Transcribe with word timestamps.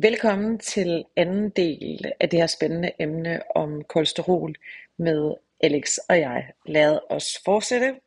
Velkommen 0.00 0.58
til 0.58 1.04
anden 1.16 1.50
del 1.50 2.12
af 2.20 2.28
det 2.28 2.38
her 2.38 2.46
spændende 2.46 2.92
emne 2.98 3.56
om 3.56 3.84
kolesterol 3.84 4.54
med 4.98 5.34
Alex 5.60 5.96
og 6.08 6.18
jeg. 6.18 6.52
Lad 6.66 6.98
os 7.10 7.24
fortsætte. 7.44 8.00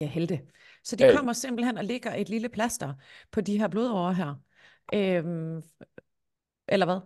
Ja, 0.00 0.06
helte. 0.06 0.40
Så 0.84 0.96
de 0.96 1.12
kommer 1.16 1.32
simpelthen 1.32 1.78
og 1.78 1.84
lægger 1.84 2.14
et 2.14 2.28
lille 2.28 2.48
plaster 2.48 2.94
på 3.30 3.40
de 3.40 3.58
her 3.58 3.68
blodårer 3.68 4.12
her. 4.12 4.34
Øhm, 4.94 5.62
eller 6.68 6.86
hvad? 6.86 7.00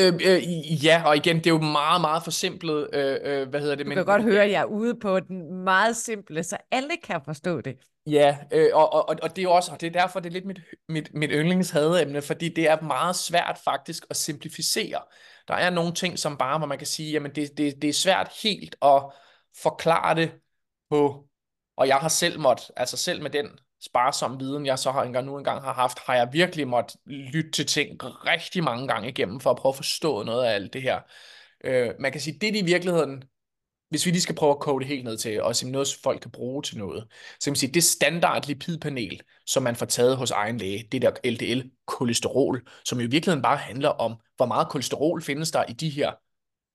Øh, 0.00 0.14
øh, 0.14 0.84
ja, 0.84 1.02
og 1.06 1.16
igen, 1.16 1.36
det 1.36 1.46
er 1.46 1.50
jo 1.50 1.60
meget, 1.60 2.00
meget 2.00 2.22
forsimplet. 2.24 2.88
Øh, 2.92 3.16
øh, 3.22 3.48
hvad 3.48 3.60
hedder 3.60 3.74
det? 3.74 3.86
Du 3.86 3.88
men, 3.88 3.96
kan 3.96 4.04
godt 4.04 4.22
høre, 4.22 4.44
at 4.44 4.50
jeg 4.50 4.60
er 4.60 4.64
ude 4.64 4.94
på 4.94 5.20
den 5.20 5.64
meget 5.64 5.96
simple, 5.96 6.42
så 6.42 6.56
alle 6.70 6.90
kan 7.04 7.20
forstå 7.24 7.60
det. 7.60 7.76
Ja, 8.06 8.38
øh, 8.52 8.70
og, 8.72 8.92
og, 8.92 9.16
og 9.22 9.30
det 9.30 9.38
er 9.38 9.42
jo 9.42 9.52
også, 9.52 9.72
og 9.72 9.80
det 9.80 9.86
er 9.86 9.90
derfor, 9.90 10.20
det 10.20 10.28
er 10.28 10.32
lidt 10.32 10.44
mit, 10.44 10.60
mit, 10.88 11.14
mit 11.14 11.30
yndlingshadeemne, 11.32 12.22
fordi 12.22 12.48
det 12.48 12.68
er 12.68 12.80
meget 12.80 13.16
svært 13.16 13.58
faktisk 13.64 14.06
at 14.10 14.16
simplificere. 14.16 15.02
Der 15.48 15.54
er 15.54 15.70
nogle 15.70 15.94
ting, 15.94 16.18
som 16.18 16.36
bare, 16.36 16.58
hvor 16.58 16.66
man 16.66 16.78
kan 16.78 16.86
sige, 16.86 17.12
jamen 17.12 17.34
det, 17.34 17.58
det, 17.58 17.82
det 17.82 17.88
er 17.88 17.92
svært 17.92 18.32
helt 18.42 18.76
at 18.82 19.02
forklare 19.62 20.14
det 20.14 20.32
på, 20.90 21.24
og 21.76 21.88
jeg 21.88 21.96
har 21.96 22.08
selv 22.08 22.40
måtte, 22.40 22.62
altså 22.76 22.96
selv 22.96 23.22
med 23.22 23.30
den 23.30 23.46
sparsom 23.84 24.40
viden, 24.40 24.66
jeg 24.66 24.78
så 24.78 24.92
har 24.92 25.02
engang 25.02 25.26
nu 25.26 25.38
engang 25.38 25.62
har 25.62 25.72
haft, 25.72 25.98
har 26.06 26.14
jeg 26.14 26.28
virkelig 26.32 26.68
måtte 26.68 26.98
lytte 27.06 27.50
til 27.50 27.66
ting 27.66 27.96
rigtig 28.04 28.64
mange 28.64 28.88
gange 28.88 29.08
igennem, 29.08 29.40
for 29.40 29.50
at 29.50 29.56
prøve 29.56 29.70
at 29.70 29.76
forstå 29.76 30.22
noget 30.22 30.44
af 30.44 30.54
alt 30.54 30.72
det 30.72 30.82
her. 30.82 31.00
Øh, 31.64 31.90
man 32.00 32.12
kan 32.12 32.20
sige, 32.20 32.38
det 32.40 32.48
er 32.48 32.62
i 32.62 32.64
virkeligheden, 32.64 33.24
hvis 33.90 34.06
vi 34.06 34.10
lige 34.10 34.22
skal 34.22 34.34
prøve 34.34 34.50
at 34.50 34.60
kode 34.60 34.80
det 34.80 34.88
helt 34.88 35.04
ned 35.04 35.16
til, 35.16 35.42
og 35.42 35.56
sige 35.56 35.70
noget, 35.70 35.88
folk 36.02 36.20
kan 36.20 36.30
bruge 36.30 36.62
til 36.62 36.78
noget, 36.78 37.04
så 37.40 37.44
kan 37.44 37.50
man 37.50 37.56
sige, 37.56 37.72
det 37.72 37.84
standard 37.84 38.46
lipidpanel, 38.46 39.22
som 39.46 39.62
man 39.62 39.76
får 39.76 39.86
taget 39.86 40.16
hos 40.16 40.30
egen 40.30 40.58
læge, 40.58 40.88
det 40.92 41.02
der 41.02 41.10
LDL-kolesterol, 41.24 42.60
som 42.84 43.00
jo 43.00 43.06
i 43.06 43.10
virkeligheden 43.10 43.42
bare 43.42 43.56
handler 43.56 43.88
om, 43.88 44.16
hvor 44.36 44.46
meget 44.46 44.68
kolesterol 44.68 45.22
findes 45.22 45.50
der 45.50 45.64
i 45.68 45.72
de 45.72 45.90
her 45.90 46.12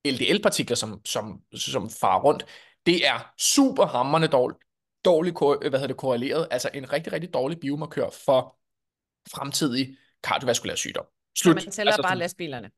LDL-partikler, 0.05 0.75
som, 0.75 1.01
som, 1.05 1.41
som 1.53 1.89
farer 1.89 2.21
rundt, 2.21 2.45
det 2.85 3.07
er 3.07 3.33
super 3.37 3.85
hammerne 3.85 4.27
dårligt, 4.27 4.59
dårligt 5.05 5.39
hvad 5.39 5.71
hedder 5.71 5.87
det, 5.87 5.97
korreleret, 5.97 6.47
altså 6.51 6.69
en 6.73 6.93
rigtig, 6.93 7.13
rigtig 7.13 7.33
dårlig 7.33 7.59
biomarkør 7.59 8.09
for 8.25 8.57
fremtidig 9.31 9.97
kardiovaskulær 10.23 10.75
sygdom. 10.75 11.05
Slut. 11.37 11.61
Så 11.61 11.65
man 11.65 11.71
tæller 11.71 11.91
altså, 11.91 12.03
bare 12.03 12.17
lastbilerne? 12.17 12.69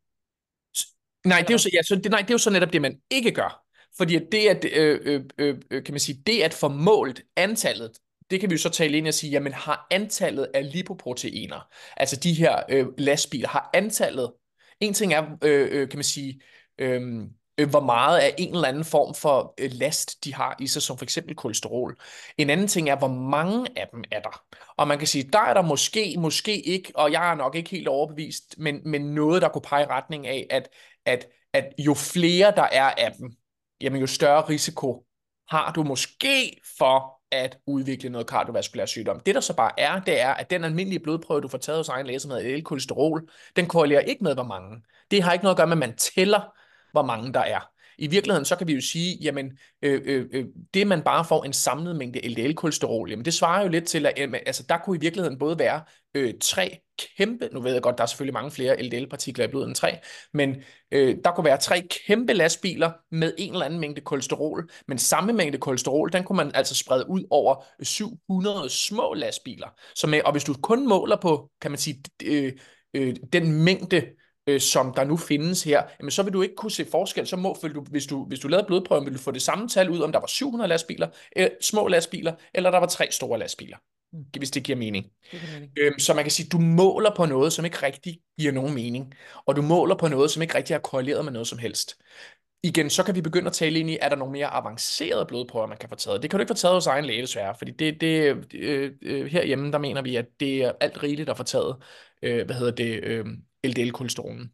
Nej, 1.25 1.39
det 1.41 1.49
er 1.49 1.53
jo 1.53 1.57
så, 1.57 1.69
ja, 1.73 1.83
så, 1.83 1.95
det, 1.95 2.11
nej, 2.11 2.21
det 2.21 2.29
er 2.29 2.33
jo 2.33 2.37
så 2.37 2.49
netop 2.49 2.73
det, 2.73 2.81
man 2.81 2.99
ikke 3.11 3.31
gør. 3.31 3.65
Fordi 3.97 4.19
det 4.31 4.47
at, 4.47 4.65
øh, 4.65 4.99
øh, 5.03 5.21
øh, 5.37 5.57
øh, 5.71 5.83
kan 5.83 5.93
man 5.93 5.99
sige, 5.99 6.23
det 6.27 6.41
at 6.41 6.53
få 6.53 6.67
målt 6.67 7.21
antallet, 7.35 7.91
det 8.29 8.39
kan 8.39 8.49
vi 8.49 8.53
jo 8.53 8.59
så 8.59 8.69
tale 8.69 8.97
ind 8.97 9.07
og 9.07 9.13
sige, 9.13 9.31
jamen 9.31 9.53
har 9.53 9.87
antallet 9.91 10.47
af 10.53 10.73
lipoproteiner, 10.73 11.67
altså 11.97 12.15
de 12.15 12.33
her 12.33 12.63
øh, 12.69 12.85
lastbiler, 12.97 13.47
har 13.47 13.69
antallet, 13.73 14.31
en 14.79 14.93
ting 14.93 15.13
er, 15.13 15.37
øh, 15.43 15.67
øh, 15.71 15.89
kan 15.89 15.97
man 15.97 16.03
sige, 16.03 16.41
øh, 16.77 17.01
øh, 17.57 17.69
hvor 17.69 17.79
meget 17.79 18.19
af 18.19 18.35
en 18.37 18.55
eller 18.55 18.67
anden 18.67 18.85
form 18.85 19.15
for 19.15 19.53
øh, 19.59 19.69
last, 19.73 20.23
de 20.23 20.33
har 20.33 20.55
i 20.59 20.67
sig, 20.67 20.81
som 20.81 20.97
for 20.97 21.05
eksempel 21.05 21.35
kolesterol. 21.35 21.97
En 22.37 22.49
anden 22.49 22.67
ting 22.67 22.89
er, 22.89 22.95
hvor 22.95 23.07
mange 23.07 23.67
af 23.75 23.87
dem 23.91 24.03
er 24.11 24.19
der. 24.19 24.43
Og 24.77 24.87
man 24.87 24.97
kan 24.97 25.07
sige, 25.07 25.29
der 25.33 25.39
er 25.39 25.53
der 25.53 25.61
måske, 25.61 26.15
måske 26.17 26.61
ikke, 26.61 26.91
og 26.95 27.11
jeg 27.11 27.31
er 27.31 27.35
nok 27.35 27.55
ikke 27.55 27.69
helt 27.69 27.87
overbevist, 27.87 28.55
men, 28.57 28.81
men 28.85 29.01
noget, 29.01 29.41
der 29.41 29.49
kunne 29.49 29.61
pege 29.61 29.83
i 29.83 29.87
retning 29.87 30.27
af, 30.27 30.47
at, 30.49 30.69
at, 31.05 31.27
at 31.53 31.73
jo 31.79 31.93
flere 31.93 32.53
der 32.55 32.67
er 32.71 32.91
af 32.97 33.11
dem, 33.19 33.31
jamen 33.81 34.01
jo 34.01 34.07
større 34.07 34.41
risiko 34.41 35.05
har 35.49 35.71
du 35.71 35.83
måske 35.83 36.61
for 36.77 37.15
at 37.31 37.57
udvikle 37.67 38.09
noget 38.09 38.27
kardiovaskulær 38.27 38.85
sygdom. 38.85 39.19
Det 39.19 39.35
der 39.35 39.41
så 39.41 39.55
bare 39.55 39.71
er, 39.77 39.99
det 39.99 40.21
er, 40.21 40.33
at 40.33 40.49
den 40.49 40.63
almindelige 40.63 40.99
blodprøve, 40.99 41.41
du 41.41 41.47
får 41.47 41.57
taget 41.57 41.79
hos 41.79 41.89
egen 41.89 42.07
læge, 42.07 42.19
som 42.19 42.31
hedder 42.31 42.57
L-kolesterol, 42.57 43.29
den 43.55 43.67
korrelerer 43.67 43.99
ikke 43.99 44.23
med, 44.23 44.33
hvor 44.33 44.43
mange. 44.43 44.81
Det 45.11 45.23
har 45.23 45.33
ikke 45.33 45.43
noget 45.43 45.53
at 45.53 45.57
gøre 45.57 45.67
med, 45.67 45.73
at 45.73 45.89
man 45.89 45.97
tæller 45.97 46.41
hvor 46.95 47.05
mange 47.05 47.33
der 47.33 47.39
er. 47.39 47.59
I 47.97 48.07
virkeligheden, 48.07 48.45
så 48.45 48.55
kan 48.55 48.67
vi 48.67 48.73
jo 48.73 48.81
sige, 48.81 49.17
jamen, 49.21 49.57
øh, 49.81 50.01
øh, 50.05 50.25
øh 50.31 50.45
det 50.73 50.87
man 50.87 51.01
bare 51.01 51.25
får 51.25 51.43
en 51.43 51.53
samlet 51.53 51.95
mængde 51.95 52.19
LDL-kolesterol, 52.27 53.09
jamen 53.09 53.25
det 53.25 53.33
svarer 53.33 53.63
jo 53.63 53.69
lidt 53.69 53.85
til, 53.85 54.05
at 54.05 54.13
øh, 54.17 54.33
altså, 54.45 54.63
der 54.69 54.77
kunne 54.77 54.97
i 54.97 54.99
virkeligheden 54.99 55.39
både 55.39 55.59
være 55.59 55.81
øh, 56.15 56.33
tre 56.41 56.79
kæmpe, 57.17 57.49
nu 57.51 57.61
ved 57.61 57.73
jeg 57.73 57.81
godt, 57.81 57.97
der 57.97 58.03
er 58.03 58.07
selvfølgelig 58.07 58.33
mange 58.33 58.51
flere 58.51 58.83
LDL-partikler 58.83 59.45
i 59.45 59.47
blodet 59.47 59.67
end 59.67 59.75
tre, 59.75 59.97
men 60.33 60.55
øh, 60.91 61.17
der 61.23 61.31
kunne 61.31 61.45
være 61.45 61.57
tre 61.57 61.87
kæmpe 62.07 62.33
lastbiler 62.33 62.91
med 63.11 63.33
en 63.37 63.53
eller 63.53 63.65
anden 63.65 63.79
mængde 63.79 64.01
kolesterol, 64.01 64.69
men 64.87 64.97
samme 64.97 65.33
mængde 65.33 65.57
kolesterol, 65.57 66.13
den 66.13 66.23
kunne 66.23 66.37
man 66.37 66.51
altså 66.55 66.75
sprede 66.75 67.09
ud 67.09 67.23
over 67.29 67.65
700 67.83 68.69
små 68.69 69.13
lastbiler. 69.13 69.67
Så 69.95 70.07
med, 70.07 70.21
og 70.25 70.31
hvis 70.31 70.43
du 70.43 70.53
kun 70.53 70.87
måler 70.87 71.15
på, 71.15 71.49
kan 71.61 71.71
man 71.71 71.77
sige, 71.77 72.03
øh, 72.23 72.53
øh, 72.93 73.15
den 73.33 73.63
mængde 73.63 74.03
øh, 74.47 74.61
som 74.61 74.93
der 74.93 75.03
nu 75.03 75.17
findes 75.17 75.63
her, 75.63 75.83
jamen 75.99 76.11
så 76.11 76.23
vil 76.23 76.33
du 76.33 76.41
ikke 76.41 76.55
kunne 76.55 76.71
se 76.71 76.85
forskel. 76.91 77.27
Så 77.27 77.35
må, 77.35 77.57
du, 77.63 77.81
hvis, 77.81 78.05
du, 78.05 78.25
hvis 78.25 78.39
du 78.39 78.47
lavede 78.47 78.67
blodprøven, 78.67 79.05
vil 79.05 79.13
du 79.13 79.19
få 79.19 79.31
det 79.31 79.41
samme 79.41 79.67
tal 79.67 79.89
ud, 79.89 79.99
om 79.99 80.11
der 80.11 80.19
var 80.19 80.27
700 80.27 80.69
lastbiler, 80.69 81.07
øh, 81.37 81.49
små 81.61 81.87
lastbiler, 81.87 82.33
eller 82.53 82.71
der 82.71 82.79
var 82.79 82.87
tre 82.87 83.07
store 83.11 83.39
lastbiler. 83.39 83.77
Mm. 84.13 84.25
Hvis 84.37 84.51
det 84.51 84.63
giver 84.63 84.77
mening. 84.77 85.05
Det 85.31 85.39
giver 85.39 85.53
mening. 85.53 85.71
Øhm, 85.79 85.99
så 85.99 86.13
man 86.13 86.23
kan 86.23 86.31
sige, 86.31 86.49
du 86.49 86.57
måler 86.57 87.11
på 87.15 87.25
noget, 87.25 87.53
som 87.53 87.65
ikke 87.65 87.83
rigtig 87.83 88.19
giver 88.39 88.51
nogen 88.51 88.73
mening. 88.73 89.13
Og 89.45 89.55
du 89.55 89.61
måler 89.61 89.95
på 89.95 90.07
noget, 90.07 90.31
som 90.31 90.41
ikke 90.41 90.55
rigtig 90.55 90.73
er 90.73 90.79
korreleret 90.79 91.25
med 91.25 91.33
noget 91.33 91.47
som 91.47 91.57
helst. 91.57 91.97
Igen, 92.63 92.89
så 92.89 93.03
kan 93.03 93.15
vi 93.15 93.21
begynde 93.21 93.47
at 93.47 93.53
tale 93.53 93.79
ind 93.79 93.89
i, 93.89 93.97
er 94.01 94.09
der 94.09 94.15
nogle 94.15 94.31
mere 94.31 94.47
avancerede 94.47 95.25
blodprøver, 95.25 95.67
man 95.67 95.77
kan 95.77 95.89
få 95.89 95.95
taget. 95.95 96.21
Det 96.21 96.29
kan 96.29 96.37
du 96.37 96.41
ikke 96.41 96.49
få 96.49 96.57
taget 96.57 96.75
hos 96.75 96.87
egen 96.87 97.05
læge, 97.05 97.21
desværre, 97.21 97.55
fordi 97.57 97.71
det, 97.71 98.01
det, 98.01 98.45
øh, 98.53 98.91
øh, 99.01 99.25
herhjemme, 99.25 99.71
der 99.71 99.77
mener 99.77 100.01
vi, 100.01 100.15
at 100.15 100.25
det 100.39 100.63
er 100.63 100.71
alt 100.81 101.03
rigeligt 101.03 101.29
at 101.29 101.37
få 101.37 101.43
taget, 101.43 101.75
øh, 102.21 102.45
hvad 102.45 102.55
hedder 102.55 102.71
det, 102.71 103.03
øh, 103.03 103.25
LDL-kolesterolen. 103.67 104.51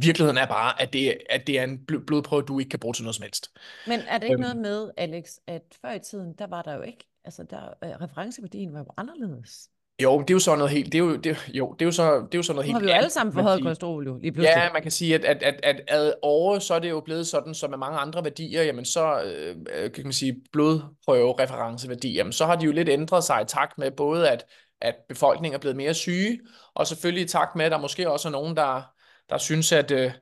Virkeligheden 0.00 0.38
er 0.38 0.46
bare, 0.46 0.82
at 0.82 0.92
det, 0.92 1.18
at 1.30 1.46
det 1.46 1.58
er 1.58 1.64
en 1.64 1.86
blodprøve, 2.06 2.42
du 2.42 2.58
ikke 2.58 2.68
kan 2.68 2.78
bruge 2.78 2.94
til 2.94 3.04
noget 3.04 3.14
som 3.14 3.22
helst. 3.22 3.50
Men 3.86 4.00
er 4.00 4.18
det 4.18 4.24
ikke 4.24 4.34
øhm. 4.34 4.40
noget 4.40 4.56
med, 4.56 4.90
Alex, 4.96 5.36
at 5.46 5.62
før 5.80 5.92
i 5.92 5.98
tiden, 5.98 6.34
der 6.38 6.46
var 6.46 6.62
der 6.62 6.74
jo 6.74 6.82
ikke, 6.82 7.08
altså 7.24 7.42
der, 7.50 7.62
øh, 7.84 7.90
referenceværdien 7.90 8.72
var 8.72 8.78
jo 8.78 8.86
anderledes. 8.96 9.68
Jo, 10.02 10.20
det 10.20 10.30
er 10.30 10.34
jo 10.34 10.38
sådan 10.38 10.58
noget 10.58 10.72
helt, 10.72 10.92
det 10.92 10.98
er 10.98 11.04
jo, 11.04 11.16
det, 11.16 11.50
jo, 11.54 11.72
det 11.72 11.82
er 11.82 11.86
jo 11.86 11.92
så, 11.92 12.14
det 12.14 12.34
er 12.34 12.38
jo 12.38 12.42
sådan 12.42 12.54
noget 12.54 12.66
helt. 12.66 12.74
Nu 12.74 12.78
har 12.78 12.86
vi 12.86 12.90
jo 12.90 12.96
alle 12.96 13.10
sammen 13.10 13.32
forhøjet 13.32 13.62
kolesterol 13.62 14.06
jo, 14.06 14.18
lige 14.18 14.32
pludselig. 14.32 14.56
Ja, 14.56 14.72
man 14.72 14.82
kan 14.82 14.90
sige, 14.90 15.14
at, 15.14 15.24
at, 15.24 15.42
at, 15.42 15.60
at 15.62 15.80
ad 15.88 16.12
året, 16.22 16.62
så 16.62 16.74
er 16.74 16.78
det 16.78 16.90
jo 16.90 17.00
blevet 17.00 17.26
sådan, 17.26 17.54
som 17.54 17.70
med 17.70 17.78
mange 17.78 17.98
andre 17.98 18.24
værdier, 18.24 18.62
jamen 18.62 18.84
så, 18.84 19.22
øh, 19.22 19.92
kan 19.92 20.04
man 20.04 20.12
sige, 20.12 20.42
blodprøve 20.52 21.34
referenceværdi, 21.42 22.12
jamen 22.12 22.32
så 22.32 22.46
har 22.46 22.56
de 22.56 22.64
jo 22.64 22.72
lidt 22.72 22.88
ændret 22.88 23.24
sig 23.24 23.42
i 23.42 23.46
takt 23.46 23.78
med 23.78 23.90
både, 23.90 24.30
at 24.30 24.44
at 24.80 24.94
befolkningen 25.08 25.54
er 25.54 25.60
blevet 25.60 25.76
mere 25.76 25.94
syge, 25.94 26.40
og 26.74 26.86
selvfølgelig 26.86 27.24
i 27.24 27.28
takt 27.28 27.56
med, 27.56 27.64
at 27.64 27.72
der 27.72 27.78
måske 27.78 28.10
også 28.10 28.28
er 28.28 28.32
nogen, 28.32 28.56
der, 28.56 28.82
der 29.30 29.38
synes, 29.38 29.72
at, 29.72 29.90
øh, 29.90 30.12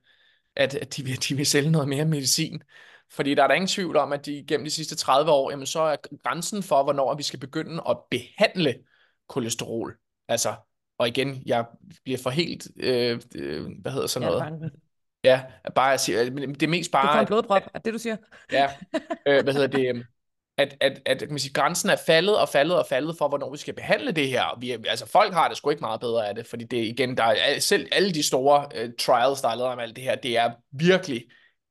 at, 0.57 0.75
at 0.75 0.97
de, 0.97 1.05
vil, 1.05 1.29
de 1.29 1.35
vil 1.37 1.47
sælge 1.47 1.71
noget 1.71 1.89
mere 1.89 2.05
medicin. 2.05 2.63
Fordi 3.13 3.35
der 3.35 3.43
er 3.43 3.47
der 3.47 3.55
ingen 3.55 3.69
tvivl 3.69 3.97
om, 3.97 4.13
at 4.13 4.27
de 4.27 4.45
gennem 4.49 4.65
de 4.65 4.71
sidste 4.71 4.97
30 4.97 5.31
år, 5.31 5.51
jamen 5.51 5.67
så 5.67 5.81
er 5.81 5.97
grænsen 6.25 6.63
for, 6.63 6.83
hvornår 6.83 7.15
vi 7.15 7.23
skal 7.23 7.41
begynde 7.41 7.83
at 7.89 7.99
behandle 8.11 8.75
kolesterol. 9.29 9.97
Altså, 10.29 10.55
og 10.99 11.09
igen, 11.09 11.43
jeg 11.47 11.65
bliver 12.05 12.19
for 12.19 12.31
helt, 12.31 12.69
øh, 12.77 13.21
øh, 13.35 13.67
hvad 13.83 13.93
hedder 13.93 14.07
sådan 14.07 14.29
noget? 14.29 14.73
Ja, 15.25 15.43
bare 15.75 15.93
at 15.93 16.01
sige, 16.01 16.25
det 16.31 16.63
er 16.63 16.69
mest 16.69 16.93
bare... 16.93 17.07
Du 17.07 17.13
får 17.13 17.21
en 17.21 17.27
blodprop, 17.27 17.63
er 17.75 17.79
det 17.79 17.95
du 17.95 17.99
siger? 17.99 18.17
Ja, 18.53 18.71
øh, 19.27 19.43
hvad 19.43 19.55
hedder 19.55 19.67
det? 19.79 20.07
At, 20.59 20.77
at, 20.81 21.03
at 21.07 21.19
kan 21.19 21.29
man 21.29 21.39
sige, 21.39 21.53
grænsen 21.53 21.91
er 21.91 21.97
faldet 22.07 22.39
og 22.39 22.49
faldet 22.49 22.79
og 22.79 22.87
faldet 22.87 23.19
for, 23.19 23.29
hvornår 23.29 23.53
vi 23.53 23.59
skal 23.59 23.75
behandle 23.75 24.13
det 24.13 24.29
her. 24.29 24.59
Vi, 24.61 24.71
altså, 24.71 25.07
folk 25.07 25.35
har 25.35 25.49
det 25.49 25.57
sgu 25.57 25.71
ikke 25.71 25.81
meget 25.81 26.01
bedre 26.01 26.29
af 26.29 26.35
det, 26.35 26.47
fordi 26.47 26.65
det 26.65 26.77
igen, 26.77 27.17
der 27.17 27.25
er 27.25 27.59
selv 27.59 27.89
alle 27.93 28.15
de 28.15 28.23
store 28.23 28.67
uh, 28.85 28.91
trials, 28.99 29.41
der 29.41 29.49
er 29.49 29.55
lavet 29.55 29.73
om 29.73 29.79
alt 29.79 29.97
det 29.97 30.05
her, 30.05 30.15
det 30.15 30.39
er 30.39 30.51
virkelig 30.73 31.25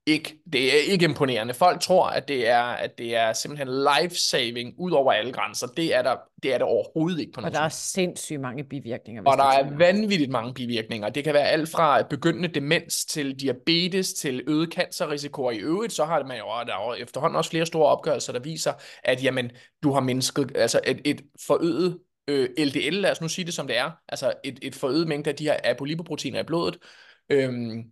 ikke, 0.05 0.37
det 0.53 0.73
er 0.73 0.91
ikke 0.91 1.05
imponerende. 1.05 1.53
Folk 1.53 1.81
tror, 1.81 2.07
at 2.07 2.27
det 2.27 2.47
er, 2.47 2.63
at 2.63 2.97
det 2.97 3.15
er 3.15 3.33
simpelthen 3.33 3.67
life-saving 3.67 4.75
ud 4.77 4.91
over 4.91 5.13
alle 5.13 5.33
grænser. 5.33 5.67
Det 5.67 5.95
er, 5.95 6.01
der, 6.01 6.15
det 6.43 6.53
er 6.53 6.57
det 6.57 6.67
overhovedet 6.67 7.19
ikke 7.19 7.31
på 7.31 7.41
noget. 7.41 7.53
Og 7.53 7.59
der 7.59 7.65
er 7.65 7.69
sindssygt 7.69 8.41
mange 8.41 8.63
bivirkninger. 8.63 9.23
Og 9.25 9.37
der 9.37 9.43
er 9.43 9.77
vanvittigt 9.77 10.31
mange 10.31 10.53
bivirkninger. 10.53 11.09
Det 11.09 11.23
kan 11.23 11.33
være 11.33 11.47
alt 11.47 11.69
fra 11.69 12.01
begyndende 12.01 12.47
demens 12.47 13.05
til 13.05 13.39
diabetes 13.39 14.13
til 14.13 14.43
øget 14.47 14.73
cancerrisiko. 14.73 15.43
Og 15.43 15.55
i 15.55 15.59
øvrigt, 15.59 15.93
så 15.93 16.05
har 16.05 16.23
man 16.23 16.37
jo 16.37 16.45
der 16.45 16.73
er 16.73 16.93
efterhånden 16.93 17.37
også 17.37 17.49
flere 17.49 17.65
store 17.65 17.87
opgørelser, 17.87 18.33
der 18.33 18.39
viser, 18.39 18.73
at 19.03 19.23
jamen, 19.23 19.51
du 19.83 19.91
har 19.91 19.99
mennesket 19.99 20.51
altså 20.55 20.79
et, 20.87 21.01
et 21.05 21.21
forøget 21.47 21.99
øh, 22.27 22.49
LDL, 22.57 22.93
lad 22.93 23.11
os 23.11 23.21
nu 23.21 23.27
sige 23.27 23.45
det 23.45 23.53
som 23.53 23.67
det 23.67 23.77
er, 23.77 23.91
altså 24.09 24.33
et, 24.43 24.59
et 24.61 24.75
forøget 24.75 25.07
mængde 25.07 25.29
af 25.29 25.35
de 25.35 25.43
her 25.43 25.57
apolipoproteiner 25.63 26.39
i 26.39 26.43
blodet, 26.43 26.77
øhm, 27.29 27.83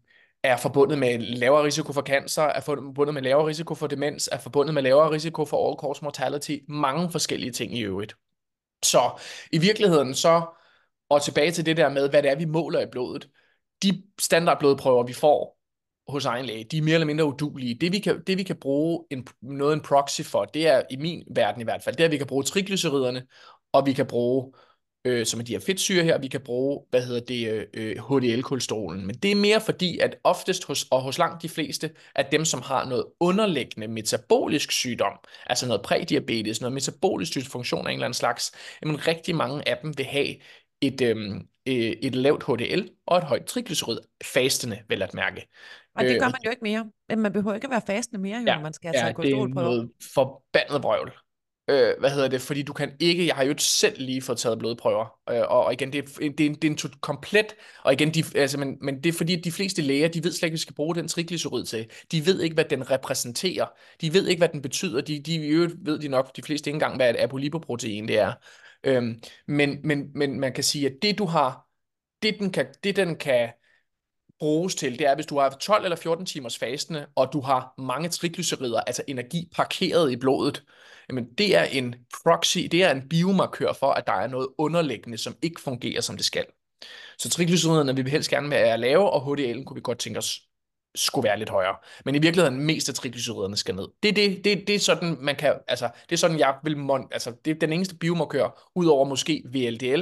er 0.44 0.57
forbundet 0.57 0.98
med 0.98 1.19
lavere 1.19 1.63
risiko 1.63 1.94
for 1.94 2.01
cancer, 2.01 2.44
er 2.44 2.62
forbundet 2.62 3.13
med 3.13 3.22
lavere 3.22 3.48
risiko 3.48 3.75
for 3.75 3.88
demens, 3.88 4.30
er 4.31 4.38
forbundet 4.38 4.74
med 4.74 4.81
lavere 4.81 5.12
risiko 5.12 5.45
for 5.45 5.69
all-cause 5.69 6.04
mortality, 6.04 6.57
mange 6.68 7.12
forskellige 7.12 7.51
ting 7.51 7.78
i 7.78 7.81
øvrigt. 7.81 8.16
Så 8.84 9.22
i 9.51 9.57
virkeligheden 9.57 10.13
så, 10.13 10.42
og 11.10 11.22
tilbage 11.22 11.51
til 11.51 11.66
det 11.66 11.78
der 11.78 11.90
med, 11.90 12.10
hvad 12.10 12.24
det 12.24 12.31
er, 12.31 12.36
vi 12.36 12.45
måler 12.45 12.81
i 12.81 12.90
blodet, 12.92 13.30
de 13.84 14.04
standardblodprøver, 14.19 15.04
vi 15.04 15.13
får 15.13 15.57
hos 16.07 16.25
egen 16.25 16.45
læge, 16.45 16.63
de 16.63 16.78
er 16.78 16.81
mere 16.81 16.94
eller 16.94 17.06
mindre 17.06 17.25
udulige. 17.25 17.75
Det 17.75 17.92
vi 17.92 18.00
kan, 18.00 18.24
det, 18.28 18.38
vi 18.38 18.44
kan 18.44 18.56
bruge 18.56 19.06
en, 19.12 19.28
noget 19.42 19.74
en 19.74 19.81
proxy 19.81 20.22
for, 20.22 20.45
det 20.45 20.68
er 20.68 20.81
i 20.92 20.95
min 20.95 21.24
verden 21.36 21.62
i 21.62 21.63
hvert 21.63 21.84
fald, 21.84 21.95
det 21.95 22.04
er, 22.04 22.06
at 22.06 22.12
vi 22.12 22.18
kan 22.18 22.28
bruge 22.28 22.44
triglyceriderne, 22.44 23.25
og 23.72 23.86
vi 23.86 23.94
kan 23.94 24.07
bruge 24.07 24.54
øh, 25.05 25.25
som 25.25 25.39
er 25.39 25.44
de 25.44 25.51
her 25.51 25.59
fedtsyre 25.59 26.03
her, 26.03 26.17
vi 26.17 26.27
kan 26.27 26.41
bruge, 26.41 26.81
hvad 26.89 27.05
hedder 27.05 27.21
det, 27.21 27.67
øh, 27.73 27.97
HDL-kolesterolen. 27.97 29.05
Men 29.05 29.15
det 29.15 29.31
er 29.31 29.35
mere 29.35 29.61
fordi, 29.61 30.00
at 30.00 30.15
oftest 30.23 30.65
hos, 30.65 30.85
og 30.91 31.01
hos 31.01 31.17
langt 31.17 31.41
de 31.41 31.50
fleste 31.50 31.91
af 32.15 32.25
dem, 32.25 32.45
som 32.45 32.61
har 32.61 32.85
noget 32.85 33.05
underliggende 33.19 33.88
metabolisk 33.88 34.71
sygdom, 34.71 35.19
altså 35.45 35.67
noget 35.67 35.81
prædiabetes, 35.81 36.61
noget 36.61 36.73
metabolisk 36.73 37.35
dysfunktion 37.35 37.88
af 37.88 37.91
en 37.91 37.95
eller 37.95 38.05
anden 38.05 38.13
slags, 38.13 38.51
jamen 38.81 39.07
rigtig 39.07 39.35
mange 39.35 39.69
af 39.69 39.77
dem 39.83 39.97
vil 39.97 40.05
have 40.05 40.35
et, 40.81 41.01
øhm, 41.01 41.47
øh, 41.67 41.73
et 41.75 42.15
lavt 42.15 42.44
HDL 42.44 42.89
og 43.07 43.17
et 43.17 43.23
højt 43.23 43.45
triglycerid, 43.45 43.99
fastende 44.23 44.79
vel 44.89 45.01
at 45.01 45.13
mærke. 45.13 45.47
Og 45.95 46.03
det 46.03 46.19
gør 46.19 46.27
man 46.27 46.41
jo 46.45 46.49
ikke 46.49 46.63
mere. 46.63 46.91
Man 47.17 47.33
behøver 47.33 47.56
ikke 47.56 47.65
at 47.65 47.71
være 47.71 47.81
fastende 47.88 48.21
mere, 48.21 48.39
jo, 48.39 48.45
ja, 48.47 48.56
når 48.56 48.61
man 48.61 48.73
skal 48.73 48.91
have 48.95 49.06
ja, 49.06 49.13
det 49.21 49.31
er 49.31 49.47
noget 49.47 49.91
forbandet 50.13 50.81
brøvl. 50.81 51.11
Øh, 51.69 51.94
hvad 52.00 52.10
hedder 52.10 52.27
det? 52.27 52.42
Fordi 52.42 52.62
du 52.62 52.74
kan 52.74 52.92
ikke, 53.00 53.27
jeg 53.27 53.36
har 53.36 53.44
jo 53.44 53.50
ikke 53.50 53.63
selv 53.63 54.01
lige 54.01 54.21
fået 54.21 54.38
taget 54.38 54.60
blodprøver, 54.60 55.06
øh, 55.30 55.42
og 55.48 55.74
igen, 55.74 55.94
det 55.94 56.00
er, 56.00 56.30
det 56.30 56.39
er, 56.39 56.45
en, 56.45 56.56
det 56.56 56.63
er 56.63 56.71
en 56.71 56.94
komplet, 57.01 57.56
og 57.83 57.94
igen, 57.94 58.13
de, 58.13 58.24
altså, 58.36 58.57
men, 58.57 58.77
men 58.81 59.04
det 59.04 59.10
er 59.10 59.13
fordi, 59.13 59.38
at 59.38 59.44
de 59.44 59.51
fleste 59.51 59.81
læger, 59.81 60.07
de 60.07 60.24
ved 60.24 60.31
slet 60.31 60.44
ikke, 60.44 60.51
hvad 60.51 60.57
vi 60.57 60.62
skal 60.62 60.75
bruge 60.75 60.95
den 60.95 61.07
triglycerid 61.07 61.65
til. 61.65 61.92
De 62.12 62.25
ved 62.25 62.42
ikke, 62.42 62.54
hvad 62.54 62.65
den 62.65 62.92
repræsenterer. 62.92 63.65
De 64.01 64.13
ved 64.13 64.27
ikke, 64.27 64.39
hvad 64.39 64.50
den 64.50 64.62
betyder. 64.62 65.01
De, 65.01 65.19
de 65.19 65.39
ved 65.81 66.00
de 66.00 66.07
nok, 66.07 66.36
de 66.36 66.42
fleste 66.42 66.69
ikke 66.69 66.75
engang, 66.75 66.95
hvad 66.95 67.10
et 67.10 67.15
apolipoprotein 67.19 68.07
det 68.07 68.19
er. 68.19 68.33
Øhm, 68.83 69.21
men, 69.48 69.80
men, 69.83 70.12
men 70.16 70.39
man 70.39 70.54
kan 70.54 70.63
sige, 70.63 70.88
at 70.88 70.94
det 71.01 71.18
du 71.18 71.25
har, 71.25 71.68
det 72.24 72.39
den 72.39 72.51
kan, 72.51 72.68
det 72.83 72.95
den 72.95 73.16
kan 73.16 73.50
bruges 74.44 74.75
til, 74.75 75.00
det 75.00 75.07
er, 75.07 75.16
hvis 75.16 75.25
du 75.25 75.40
har 75.40 75.50
12 75.50 75.84
eller 75.84 75.95
14 75.95 76.25
timers 76.25 76.57
fastende, 76.57 77.06
og 77.16 77.30
du 77.34 77.42
har 77.42 77.74
mange 77.78 78.10
triglycerider, 78.10 78.81
altså 78.81 79.04
energi 79.07 79.50
parkeret 79.56 80.12
i 80.12 80.16
blodet, 80.16 80.63
jamen 81.10 81.25
det 81.38 81.56
er 81.56 81.63
en 81.63 81.95
proxy, 82.24 82.57
det 82.57 82.84
er 82.84 82.92
en 82.92 83.10
biomarkør 83.10 83.74
for, 83.74 83.92
at 83.92 84.07
der 84.07 84.13
er 84.13 84.28
noget 84.28 84.48
underliggende, 84.57 85.18
som 85.18 85.36
ikke 85.42 85.62
fungerer, 85.62 86.01
som 86.01 86.18
det 86.18 86.25
skal. 86.25 86.45
Så 87.18 87.30
triglyceriderne 87.30 87.95
vil 87.95 88.06
vi 88.06 88.10
helst 88.10 88.30
gerne 88.30 88.50
være 88.50 88.78
lave, 88.78 89.10
og 89.10 89.22
HDL'en 89.22 89.63
kunne 89.63 89.75
vi 89.75 89.81
godt 89.84 90.00
tænke 90.00 90.19
os 90.19 90.42
skulle 90.95 91.28
være 91.28 91.40
lidt 91.40 91.50
højere. 91.50 91.75
Men 92.06 92.16
i 92.16 92.19
virkeligheden, 92.19 92.66
mest 92.66 92.90
af 92.90 92.95
triglyceriderne 92.95 93.57
skal 93.57 93.75
ned. 93.75 93.88
Det, 94.04 94.16
det, 94.16 94.45
det, 94.45 94.68
det 94.68 94.75
er 94.75 94.80
sådan, 94.80 95.18
man 95.19 95.36
kan, 95.36 95.54
altså, 95.68 95.90
det 96.10 96.16
er 96.16 96.18
sådan, 96.18 96.40
jeg 96.40 96.56
vil, 96.63 96.78
altså, 97.12 97.34
det 97.45 97.51
er 97.51 97.60
den 97.60 97.74
eneste 97.74 97.95
biomarkør, 97.95 98.72
udover 98.75 99.06
måske 99.06 99.44
VLDL, 99.54 100.01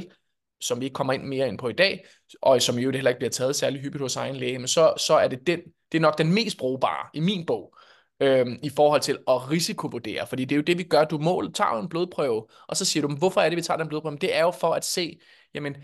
som 0.61 0.79
vi 0.79 0.85
ikke 0.85 0.93
kommer 0.93 1.13
ind 1.13 1.23
mere 1.23 1.47
ind 1.47 1.57
på 1.57 1.69
i 1.69 1.73
dag, 1.73 2.05
og 2.41 2.61
som 2.61 2.79
jo 2.79 2.91
heller 2.91 3.09
ikke 3.09 3.19
bliver 3.19 3.31
taget 3.31 3.55
særlig 3.55 3.81
hyppigt 3.81 4.01
hos 4.01 4.15
egen 4.15 4.35
læge, 4.35 4.59
men 4.59 4.67
så, 4.67 4.93
så 4.97 5.13
er 5.13 5.27
det 5.27 5.47
den, 5.47 5.59
det 5.91 5.97
er 5.97 6.01
nok 6.01 6.17
den 6.17 6.33
mest 6.33 6.57
brugbare 6.57 7.09
i 7.13 7.19
min 7.19 7.45
bog, 7.45 7.77
øhm, 8.21 8.59
i 8.63 8.69
forhold 8.69 9.01
til 9.01 9.17
at 9.27 9.51
risikovurdere, 9.51 10.27
fordi 10.27 10.45
det 10.45 10.55
er 10.55 10.57
jo 10.57 10.63
det, 10.63 10.77
vi 10.77 10.83
gør. 10.83 11.03
Du 11.03 11.17
mål, 11.17 11.53
tager 11.53 11.79
en 11.79 11.89
blodprøve, 11.89 12.47
og 12.67 12.77
så 12.77 12.85
siger 12.85 13.07
du, 13.07 13.15
hvorfor 13.15 13.41
er 13.41 13.49
det, 13.49 13.57
vi 13.57 13.61
tager 13.61 13.77
den 13.77 13.87
blodprøve? 13.87 14.11
Men 14.11 14.21
det 14.21 14.35
er 14.35 14.41
jo 14.41 14.51
for 14.51 14.73
at 14.73 14.85
se, 14.85 15.19
jamen, 15.53 15.75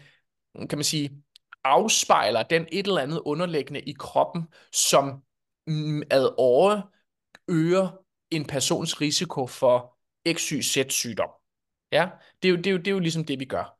kan 0.70 0.78
man 0.78 0.84
sige, 0.84 1.12
afspejler 1.64 2.44
den 2.44 2.68
et 2.72 2.88
eller 2.88 3.02
andet 3.02 3.22
underliggende 3.26 3.82
i 3.82 3.96
kroppen, 4.00 4.44
som 4.74 5.22
mm, 5.68 6.04
ad 6.12 6.34
åre 6.38 6.84
øger 7.48 7.90
en 8.32 8.46
persons 8.46 9.02
risiko 9.02 9.48
for 9.48 9.98
XYZ 10.34 10.78
sygdom. 10.90 11.30
Ja, 11.92 12.10
det 12.42 12.48
er 12.48 12.52
jo, 12.52 12.58
det 12.58 12.68
er 12.68 12.72
jo, 12.72 12.78
det 12.78 12.88
er 12.88 12.92
jo 12.92 13.00
ligesom 13.00 13.26
det, 13.26 13.40
vi 13.40 13.46
gør. 13.46 13.77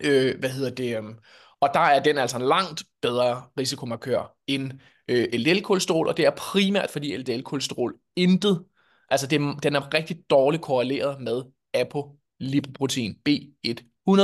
Øh, 0.00 0.38
hvad 0.38 0.50
hedder 0.50 0.70
det? 0.70 0.96
Øhm, 0.96 1.14
og 1.60 1.70
der 1.74 1.80
er 1.80 2.02
den 2.02 2.18
altså 2.18 2.36
en 2.36 2.42
langt 2.42 2.82
bedre 3.02 3.42
risikomarkør 3.58 4.36
end 4.46 4.72
øh, 5.08 5.28
LDL-kolesterol, 5.32 6.08
og 6.08 6.16
det 6.16 6.26
er 6.26 6.30
primært 6.30 6.90
fordi 6.90 7.16
LDL-kolesterol 7.16 8.12
intet, 8.16 8.64
altså 9.10 9.26
det, 9.26 9.40
den 9.62 9.76
er 9.76 9.94
rigtig 9.94 10.16
dårligt 10.30 10.62
korreleret 10.62 11.20
med 11.20 11.42
apolipoprotein 11.74 13.16
B100, 13.28 14.22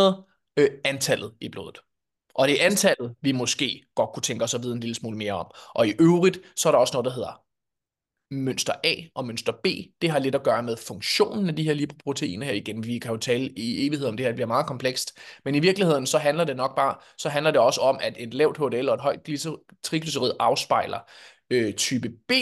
øh, 0.57 0.69
antallet 0.85 1.33
i 1.41 1.49
blodet. 1.49 1.79
Og 2.35 2.49
det 2.49 2.63
er 2.63 2.67
antallet, 2.67 3.15
vi 3.21 3.33
måske 3.33 3.83
godt 3.95 4.11
kunne 4.13 4.23
tænke 4.23 4.45
os 4.45 4.55
at 4.55 4.63
vide 4.63 4.73
en 4.75 4.81
lille 4.81 4.95
smule 4.95 5.17
mere 5.17 5.33
om. 5.33 5.47
Og 5.75 5.89
i 5.89 5.93
øvrigt, 6.01 6.39
så 6.57 6.69
er 6.69 6.73
der 6.73 6.79
også 6.79 6.95
noget, 6.95 7.05
der 7.05 7.13
hedder 7.13 7.44
mønster 8.35 8.73
A 8.85 8.95
og 9.15 9.27
mønster 9.27 9.53
B. 9.53 9.67
Det 10.03 10.11
har 10.11 10.19
lidt 10.19 10.35
at 10.35 10.43
gøre 10.43 10.63
med 10.63 10.77
funktionen 10.77 11.49
af 11.49 11.57
de 11.57 11.63
her 11.63 11.75
lipoproteiner 11.75 12.47
her 12.47 12.53
igen. 12.53 12.85
Vi 12.87 12.99
kan 12.99 13.11
jo 13.11 13.17
tale 13.17 13.51
i 13.57 13.87
evighed 13.87 14.07
om 14.07 14.17
det 14.17 14.25
her, 14.25 14.31
det 14.31 14.37
bliver 14.37 14.47
meget 14.47 14.67
komplekst. 14.67 15.19
Men 15.45 15.55
i 15.55 15.59
virkeligheden, 15.59 16.07
så 16.07 16.19
handler 16.19 16.45
det 16.45 16.57
nok 16.57 16.77
bare, 16.77 16.95
så 17.19 17.29
handler 17.29 17.51
det 17.51 17.61
også 17.61 17.81
om, 17.81 17.99
at 18.03 18.15
et 18.19 18.35
lavt 18.35 18.57
HDL 18.57 18.89
og 18.89 18.95
et 18.95 19.01
højt 19.01 19.21
triglycerid 19.83 20.33
afspejler 20.41 20.99
øh, 21.51 21.75
type 21.75 22.09
B 22.29 22.33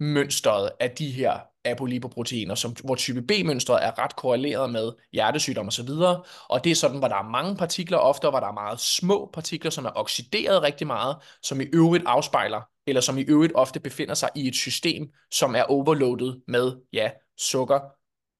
mønstret 0.00 0.70
af 0.80 0.90
de 0.90 1.10
her 1.10 1.38
apolipoproteiner, 1.64 2.54
som, 2.54 2.76
hvor 2.84 2.94
type 2.94 3.22
B-mønstret 3.22 3.84
er 3.84 3.98
ret 3.98 4.16
korreleret 4.16 4.70
med 4.70 4.92
hjertesygdom 5.12 5.66
osv. 5.66 5.88
Og, 5.88 6.26
og 6.48 6.64
det 6.64 6.72
er 6.72 6.76
sådan, 6.76 6.98
hvor 6.98 7.08
der 7.08 7.16
er 7.16 7.28
mange 7.30 7.56
partikler, 7.56 7.98
ofte 7.98 8.30
hvor 8.30 8.40
der 8.40 8.46
er 8.46 8.52
meget 8.52 8.80
små 8.80 9.30
partikler, 9.32 9.70
som 9.70 9.84
er 9.84 9.90
oxideret 9.94 10.62
rigtig 10.62 10.86
meget, 10.86 11.16
som 11.42 11.60
i 11.60 11.64
øvrigt 11.64 12.04
afspejler, 12.06 12.60
eller 12.86 13.00
som 13.00 13.18
i 13.18 13.22
øvrigt 13.22 13.52
ofte 13.54 13.80
befinder 13.80 14.14
sig 14.14 14.28
i 14.36 14.48
et 14.48 14.54
system, 14.54 15.12
som 15.30 15.54
er 15.54 15.62
overloadet 15.62 16.42
med, 16.48 16.72
ja, 16.92 17.10
sukker, 17.38 17.80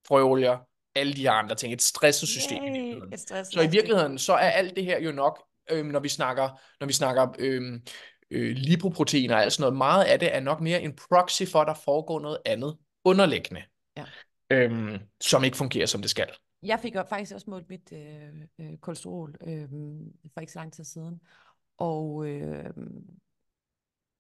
frøolier, 0.09 0.59
alle 0.95 1.13
de 1.13 1.23
her 1.23 1.33
andre 1.33 1.55
ting. 1.55 1.73
Et 1.73 1.83
stresset 1.83 2.29
system. 2.29 2.65
Yay, 2.65 2.97
et 3.13 3.47
så 3.53 3.61
i 3.63 3.71
virkeligheden, 3.71 4.19
så 4.19 4.33
er 4.33 4.51
alt 4.51 4.77
det 4.77 4.85
her 4.85 5.01
jo 5.01 5.13
nok, 5.13 5.43
øhm, 5.71 5.89
når 5.89 6.01
vi 6.01 6.09
snakker, 6.09 6.61
når 6.81 6.87
vi 6.87 6.93
snakker 6.93 7.35
øhm, 7.39 7.83
øh, 8.31 8.57
lipoproteiner 8.57 9.35
og 9.35 9.43
alt 9.43 9.53
sådan 9.53 9.63
noget, 9.63 9.77
meget 9.77 10.05
af 10.05 10.19
det 10.19 10.35
er 10.35 10.41
nok 10.41 10.61
mere 10.61 10.83
en 10.83 10.97
proxy 11.11 11.43
for, 11.53 11.59
at 11.59 11.67
der 11.67 11.75
foregår 11.75 12.21
noget 12.21 12.39
andet 12.47 12.77
underliggende, 13.05 13.63
ja. 13.97 14.05
øhm, 14.51 14.99
som 15.21 15.45
ikke 15.45 15.57
fungerer, 15.57 15.87
som 15.87 16.01
det 16.01 16.11
skal. 16.11 16.29
Jeg 16.63 16.81
fik 16.83 16.95
faktisk 17.09 17.35
også 17.35 17.51
målt 17.51 17.69
mit 17.69 17.93
øh, 17.93 18.29
øh, 18.61 18.77
kolesterol 18.77 19.35
øh, 19.47 19.69
for 20.35 20.41
ikke 20.41 20.53
så 20.53 20.59
lang 20.59 20.73
tid 20.73 20.85
siden, 20.85 21.21
og, 21.79 22.27
øh, 22.27 22.71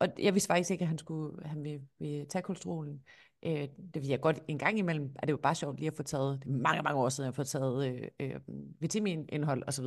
og 0.02 0.08
jeg 0.18 0.34
vidste 0.34 0.46
faktisk 0.46 0.70
ikke, 0.70 0.82
at 0.82 0.88
han 0.88 0.98
skulle 0.98 1.48
han 1.48 1.64
ville, 1.64 1.80
ville 1.98 2.24
tage 2.24 2.42
kolesterolen. 2.42 3.02
Øh, 3.46 3.68
det 3.94 4.02
vil 4.02 4.08
jeg 4.08 4.20
godt 4.20 4.40
en 4.48 4.58
gang 4.58 4.78
imellem, 4.78 5.10
er 5.16 5.26
det 5.26 5.32
jo 5.32 5.36
bare 5.36 5.54
sjovt 5.54 5.78
lige 5.78 5.90
at 5.90 5.96
få 5.96 6.02
taget, 6.02 6.38
det 6.44 6.50
er 6.50 6.56
mange, 6.56 6.82
mange 6.82 7.00
år 7.00 7.08
siden, 7.08 7.26
jeg 7.26 7.28
har 7.28 7.34
fået 7.34 7.48
taget 7.48 7.86
øh, 7.86 8.08
øh, 8.20 8.40
vitaminindhold 8.80 9.62
osv., 9.66 9.84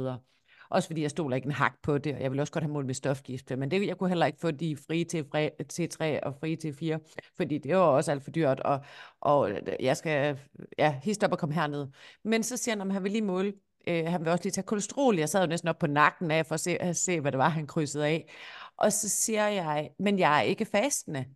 også 0.70 0.90
fordi 0.90 1.02
jeg 1.02 1.12
stoler 1.12 1.36
ikke 1.36 1.46
en 1.46 1.52
hak 1.52 1.74
på 1.84 1.98
det, 1.98 2.16
og 2.16 2.22
jeg 2.22 2.32
vil 2.32 2.40
også 2.40 2.54
godt 2.54 2.64
have 2.64 2.74
målt 2.74 2.86
med 2.86 2.94
stofgift, 2.94 3.52
men 3.58 3.72
det, 3.72 3.88
jeg 3.88 3.98
kunne 3.98 4.10
heller 4.10 4.26
ikke 4.26 4.40
få 4.40 4.52
de 4.52 4.78
frie 4.88 5.04
til 5.04 5.26
T3 5.74 6.20
og 6.24 6.36
frie 6.40 6.56
til 6.56 6.74
4, 6.74 7.00
fordi 7.38 7.58
det 7.58 7.76
var 7.76 7.82
også 7.82 8.12
alt 8.12 8.24
for 8.24 8.32
dyrt, 8.32 8.60
og, 8.60 8.80
og 9.22 9.52
øh, 9.52 9.62
jeg 9.80 9.98
skal 9.98 10.40
ja, 10.78 11.00
hist 11.04 11.24
op 11.24 11.32
og 11.32 11.40
komme 11.40 11.56
herned. 11.56 11.88
Men 12.24 12.44
så 12.44 12.58
siger 12.58 12.76
han, 12.76 12.88
at 12.88 12.94
han 12.94 13.04
vil 13.04 13.12
lige 13.12 13.22
måle 13.22 13.54
øh, 13.88 14.06
han 14.06 14.22
vil 14.22 14.32
også 14.32 14.44
lige 14.44 14.52
tage 14.52 14.66
kolesterol. 14.66 15.18
Jeg 15.18 15.30
sad 15.30 15.42
jo 15.42 15.48
næsten 15.48 15.70
op 15.70 15.78
på 15.78 15.88
nakken 15.88 16.32
af 16.32 16.46
for 16.46 16.54
at 16.54 16.60
se, 16.60 16.82
at 16.82 16.98
se, 16.98 17.22
hvad 17.22 17.32
det 17.32 17.38
var, 17.38 17.50
han 17.50 17.68
krydsede 17.68 18.08
af. 18.08 18.30
Og 18.78 18.94
så 18.94 19.10
siger 19.10 19.48
jeg, 19.48 19.92
men 20.00 20.20
jeg 20.20 20.38
er 20.38 20.42
ikke 20.42 20.66
fastende. 20.66 21.36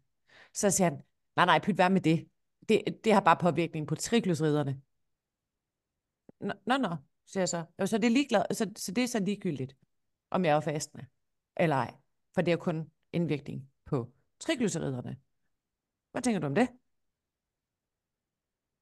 Så 0.53 0.72
siger 0.72 0.89
han, 0.89 1.01
nej, 1.36 1.46
nej, 1.46 1.60
pyt, 1.60 1.75
hvad 1.75 1.89
med 1.89 2.01
det? 2.01 2.27
Det, 2.69 3.00
det 3.03 3.13
har 3.13 3.22
bare 3.22 3.38
påvirkning 3.38 3.88
på 3.88 3.96
triglyceriderne. 3.96 4.81
Nå, 6.39 6.53
nå, 6.65 6.77
nå 6.77 6.96
siger 7.25 7.41
jeg 7.41 7.50
så. 7.50 7.63
Jo, 7.79 7.86
så, 7.86 7.98
det 7.98 8.08
er 8.08 8.12
ligeglad, 8.12 8.43
så, 8.51 8.72
så 8.75 8.91
det 8.91 9.03
er 9.03 9.08
så 9.08 9.19
ligegyldigt, 9.19 9.75
om 10.29 10.46
jeg 10.46 10.55
er 10.55 10.60
fastende 10.60 11.05
eller 11.58 11.75
ej. 11.75 11.93
For 12.36 12.41
det 12.41 12.51
er 12.51 12.58
kun 12.58 12.91
indvirkning 13.13 13.72
på 13.86 14.12
triglyceriderne. 14.39 15.17
Hvad 16.12 16.22
tænker 16.22 16.39
du 16.39 16.48
om 16.48 16.55
det? 16.55 16.67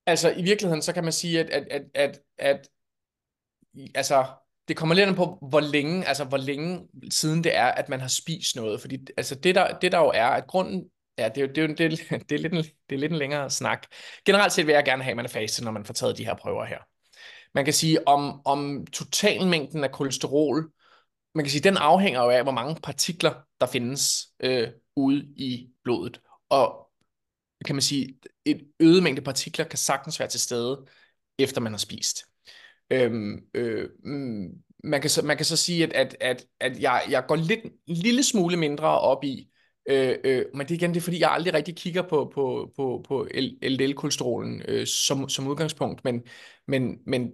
Altså, 0.06 0.32
i 0.32 0.42
virkeligheden, 0.44 0.82
så 0.82 0.94
kan 0.94 1.04
man 1.04 1.14
sige, 1.14 1.40
at, 1.40 1.50
at, 1.50 1.68
at, 1.72 1.90
at, 1.94 2.22
at 2.38 2.70
altså, 3.96 4.26
det 4.68 4.78
kommer 4.78 4.96
lidt 4.96 5.08
an 5.08 5.16
på, 5.16 5.38
hvor 5.50 5.60
længe, 5.60 6.08
altså, 6.08 6.24
hvor 6.24 6.38
længe 6.38 6.88
siden 7.10 7.44
det 7.44 7.56
er, 7.56 7.66
at 7.66 7.90
man 7.90 8.00
har 8.00 8.08
spist 8.08 8.56
noget. 8.56 8.82
Fordi 8.82 9.08
altså, 9.18 9.36
det, 9.36 9.56
der, 9.56 9.80
det 9.80 9.92
der 9.92 10.00
jo 10.00 10.12
er, 10.16 10.28
at 10.28 10.48
grunden, 10.48 10.84
ja, 11.18 11.30
det 11.36 11.44
er, 11.44 11.48
det 11.48 11.64
er, 11.64 11.68
det 11.68 11.86
er, 11.86 12.18
det 12.30 12.32
er, 12.32 12.40
lidt, 12.40 12.54
en, 12.54 12.64
det 12.90 12.96
er 12.96 13.00
lidt 13.00 13.12
en 13.12 13.18
længere 13.18 13.50
snak. 13.50 13.86
Generelt 14.26 14.54
set 14.54 14.68
vil 14.68 14.74
jeg 14.74 14.86
gerne 14.86 15.04
have, 15.04 15.12
at 15.12 15.18
man 15.18 15.26
er 15.26 15.30
fastet, 15.30 15.66
når 15.66 15.72
man 15.72 15.86
får 15.86 15.94
taget 15.94 16.18
de 16.18 16.26
her 16.26 16.36
prøver 16.36 16.66
her 16.66 16.78
man 17.58 17.66
kan 17.66 17.74
sige, 17.74 18.08
om, 18.08 18.42
om 18.46 18.88
totalmængden 18.88 19.84
af 19.84 19.92
kolesterol, 19.92 20.72
man 21.36 21.46
kan 21.46 21.52
sige, 21.52 21.62
den 21.62 21.78
afhænger 21.78 22.24
jo 22.24 22.30
af, 22.30 22.44
hvor 22.44 22.52
mange 22.52 22.76
partikler, 22.84 23.34
der 23.60 23.66
findes 23.66 24.28
øh, 24.40 24.68
ude 24.96 25.26
i 25.36 25.70
blodet. 25.84 26.22
Og 26.50 26.90
kan 27.66 27.76
man 27.76 27.82
sige, 27.82 28.20
et 28.46 28.68
øget 28.80 29.04
mængde 29.04 29.22
partikler 29.22 29.66
kan 29.66 29.78
sagtens 29.78 30.20
være 30.20 30.30
til 30.30 30.40
stede, 30.40 30.86
efter 31.40 31.62
man 31.62 31.74
har 31.74 31.78
spist. 31.78 32.24
Øhm, 32.92 33.40
øh, 33.54 33.90
mm, 34.04 34.50
man, 34.84 35.02
kan 35.02 35.10
så, 35.10 35.22
man 35.22 35.38
kan 35.38 35.46
så 35.46 35.58
sige, 35.58 35.84
at, 35.84 35.94
at, 35.94 36.18
at, 36.20 36.46
at 36.60 36.80
jeg, 36.80 37.04
jeg 37.10 37.26
går 37.28 37.36
lidt 37.36 37.64
en 37.64 37.72
lille 37.88 38.24
smule 38.24 38.58
mindre 38.58 39.00
op 39.00 39.24
i, 39.24 39.50
øh, 39.90 40.16
øh, 40.24 40.46
men 40.54 40.68
det 40.68 40.76
igen, 40.76 40.90
det 40.94 40.98
er 40.98 41.02
fordi, 41.02 41.20
jeg 41.20 41.32
aldrig 41.32 41.54
rigtig 41.54 41.76
kigger 41.76 42.02
på, 42.02 42.32
på, 42.34 42.72
på, 42.76 43.06
på 43.08 43.28
LDL-kolesterolen 43.62 44.62
øh, 44.68 44.88
som, 44.88 45.30
som 45.30 45.48
udgangspunkt, 45.48 46.04
men, 46.04 46.24
men, 46.68 46.98
men 47.06 47.32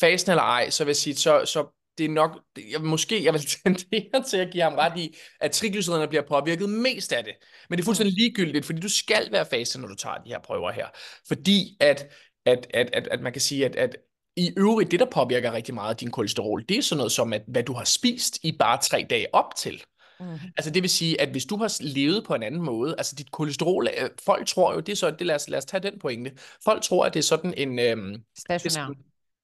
fasen 0.00 0.30
eller 0.30 0.42
ej, 0.42 0.70
så 0.70 0.84
vil 0.84 0.90
jeg 0.90 0.96
sige, 0.96 1.14
så, 1.16 1.44
så 1.44 1.66
det 1.98 2.04
er 2.04 2.08
nok, 2.08 2.40
jeg, 2.72 2.80
måske 2.80 3.24
jeg 3.24 3.32
vil 3.32 3.40
tendere 3.64 4.24
til 4.30 4.36
at 4.36 4.50
give 4.52 4.62
ham 4.62 4.74
ret 4.74 4.98
i, 4.98 5.16
at 5.40 5.50
triglyceriderne 5.50 6.08
bliver 6.08 6.22
påvirket 6.28 6.68
mest 6.68 7.12
af 7.12 7.24
det. 7.24 7.34
Men 7.70 7.76
det 7.76 7.82
er 7.82 7.84
fuldstændig 7.84 8.14
ligegyldigt, 8.14 8.66
fordi 8.66 8.80
du 8.80 8.88
skal 8.88 9.32
være 9.32 9.46
fase, 9.50 9.80
når 9.80 9.88
du 9.88 9.94
tager 9.94 10.16
de 10.16 10.28
her 10.30 10.38
prøver 10.38 10.70
her. 10.70 10.86
Fordi 11.28 11.76
at, 11.80 12.06
at, 12.44 12.66
at, 12.74 12.90
at, 12.92 13.08
at 13.08 13.20
man 13.20 13.32
kan 13.32 13.40
sige, 13.40 13.64
at, 13.64 13.76
at 13.76 13.96
i 14.36 14.52
øvrigt, 14.56 14.90
det 14.90 15.00
der 15.00 15.06
påvirker 15.06 15.52
rigtig 15.52 15.74
meget 15.74 15.90
af 15.90 15.96
din 15.96 16.10
kolesterol, 16.10 16.64
det 16.68 16.78
er 16.78 16.82
sådan 16.82 16.96
noget 16.96 17.12
som, 17.12 17.32
at 17.32 17.42
hvad 17.46 17.62
du 17.62 17.72
har 17.72 17.84
spist 17.84 18.38
i 18.42 18.52
bare 18.58 18.78
tre 18.82 19.06
dage 19.10 19.26
op 19.34 19.54
til. 19.56 19.82
Mm. 20.20 20.26
Altså 20.56 20.70
det 20.70 20.82
vil 20.82 20.90
sige, 20.90 21.20
at 21.20 21.28
hvis 21.28 21.44
du 21.44 21.56
har 21.56 21.76
levet 21.80 22.24
på 22.24 22.34
en 22.34 22.42
anden 22.42 22.62
måde, 22.62 22.94
altså 22.98 23.14
dit 23.14 23.30
kolesterol, 23.30 23.88
øh, 24.02 24.10
folk 24.24 24.46
tror 24.46 24.74
jo, 24.74 24.80
det 24.80 24.92
er 24.92 24.96
så, 24.96 25.10
det, 25.10 25.26
lad, 25.26 25.34
os, 25.34 25.48
lad 25.48 25.58
os 25.58 25.64
tage 25.64 25.82
den 25.90 25.98
pointe, 25.98 26.32
folk 26.64 26.82
tror, 26.82 27.04
at 27.04 27.14
det 27.14 27.20
er 27.20 27.24
sådan 27.24 27.54
en, 27.56 27.78
øhm, 27.78 28.22
Stationær. 28.38 28.94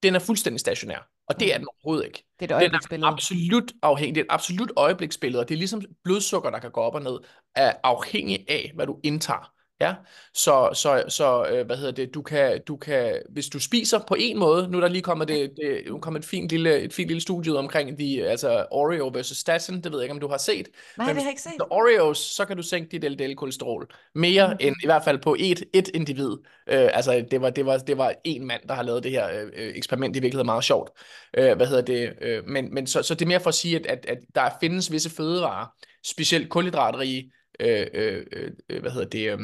den 0.02 0.14
er 0.14 0.18
fuldstændig 0.18 0.60
stationær, 0.60 1.08
og 1.28 1.40
det 1.40 1.54
er 1.54 1.58
den 1.58 1.66
overhovedet 1.68 2.06
ikke. 2.06 2.24
Det 2.40 2.50
er 2.50 2.56
et 2.56 2.60
Den 2.60 2.70
er 2.70 2.76
øjebliksbillede. 2.76 3.08
absolut 3.12 3.72
afhængig, 3.82 4.14
det 4.14 4.20
er 4.20 4.24
et 4.24 4.30
absolut 4.34 4.72
øjebliksbillede, 4.76 5.40
og 5.42 5.48
det 5.48 5.54
er 5.54 5.58
ligesom 5.58 5.82
blodsukker, 6.04 6.50
der 6.50 6.58
kan 6.58 6.70
gå 6.70 6.80
op 6.80 6.94
og 6.94 7.02
ned, 7.02 7.18
er 7.54 7.72
afhængig 7.82 8.44
af, 8.48 8.72
hvad 8.74 8.86
du 8.86 9.00
indtager. 9.02 9.52
Ja, 9.82 9.94
så, 10.34 10.70
så, 10.74 11.04
så 11.08 11.46
øh, 11.46 11.66
hvad 11.66 11.76
hedder 11.76 11.92
det, 11.92 12.14
du 12.14 12.22
kan, 12.22 12.60
du 12.68 12.76
kan, 12.76 13.22
hvis 13.30 13.48
du 13.48 13.58
spiser 13.60 13.98
på 14.08 14.16
en 14.18 14.38
måde, 14.38 14.68
nu 14.68 14.76
er 14.76 14.80
der 14.80 14.88
lige 14.88 15.02
kommet, 15.02 15.28
det, 15.28 15.50
det, 15.56 15.82
nu 15.86 15.98
kommet 15.98 16.20
et 16.20 16.26
fint 16.26 16.50
lille, 16.50 16.78
et 16.80 16.92
fint 16.92 17.08
lille 17.08 17.20
studie 17.20 17.52
ud 17.52 17.56
omkring 17.56 17.98
de, 17.98 18.24
altså 18.28 18.66
Oreo 18.70 19.10
versus 19.14 19.36
statin, 19.38 19.74
det 19.82 19.92
ved 19.92 19.98
jeg 19.98 20.04
ikke, 20.04 20.12
om 20.14 20.20
du 20.20 20.28
har 20.28 20.38
set. 20.38 20.68
Nej, 20.96 21.06
Men 21.06 21.14
det 21.16 21.22
har 21.22 21.28
jeg 21.28 21.32
ikke 21.32 21.42
set. 21.42 21.52
Oreos, 21.70 22.18
så 22.18 22.44
kan 22.44 22.56
du 22.56 22.62
sænke 22.62 22.88
dit 22.98 23.04
LDL-kolesterol 23.12 23.86
mere 24.14 24.48
Mhm. 24.48 24.56
end 24.60 24.76
i 24.82 24.86
hvert 24.86 25.04
fald 25.04 25.18
på 25.18 25.36
et, 25.38 25.64
et 25.72 25.88
individ. 25.94 26.30
Øh, 26.66 26.90
altså 26.92 27.24
det 27.30 27.40
var, 27.40 27.50
det, 27.50 27.66
var, 27.66 27.76
det 27.78 27.98
var 27.98 28.14
en 28.24 28.46
mand, 28.46 28.62
der 28.68 28.74
har 28.74 28.82
lavet 28.82 29.02
det 29.02 29.10
her 29.10 29.28
øh, 29.30 29.46
øh, 29.56 29.72
eksperiment, 29.76 30.14
det 30.14 30.20
er 30.20 30.22
virkelig 30.22 30.46
meget 30.46 30.64
sjovt. 30.64 30.90
Øh, 31.38 31.56
hvad 31.56 31.66
hedder 31.66 31.82
det? 31.82 32.12
Øh, 32.20 32.44
men 32.46 32.74
men 32.74 32.86
så, 32.86 33.02
så 33.02 33.14
det 33.14 33.22
er 33.22 33.28
mere 33.28 33.40
for 33.40 33.48
at 33.48 33.54
sige, 33.54 33.76
at, 33.76 33.86
at, 33.86 34.06
at 34.08 34.18
der 34.34 34.50
findes 34.60 34.92
visse 34.92 35.10
fødevarer, 35.10 35.66
specielt 36.06 36.48
kulhydratrige, 36.50 37.32
øh, 37.60 37.86
øh, 37.94 38.26
øh, 38.70 38.80
hvad 38.80 38.90
hedder 38.90 39.08
det, 39.08 39.30
øh, 39.32 39.38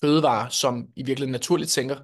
fødevarer, 0.00 0.48
som 0.48 0.86
i 0.96 1.02
virkeligheden 1.02 1.32
naturligt 1.32 1.70
sænker 1.70 1.96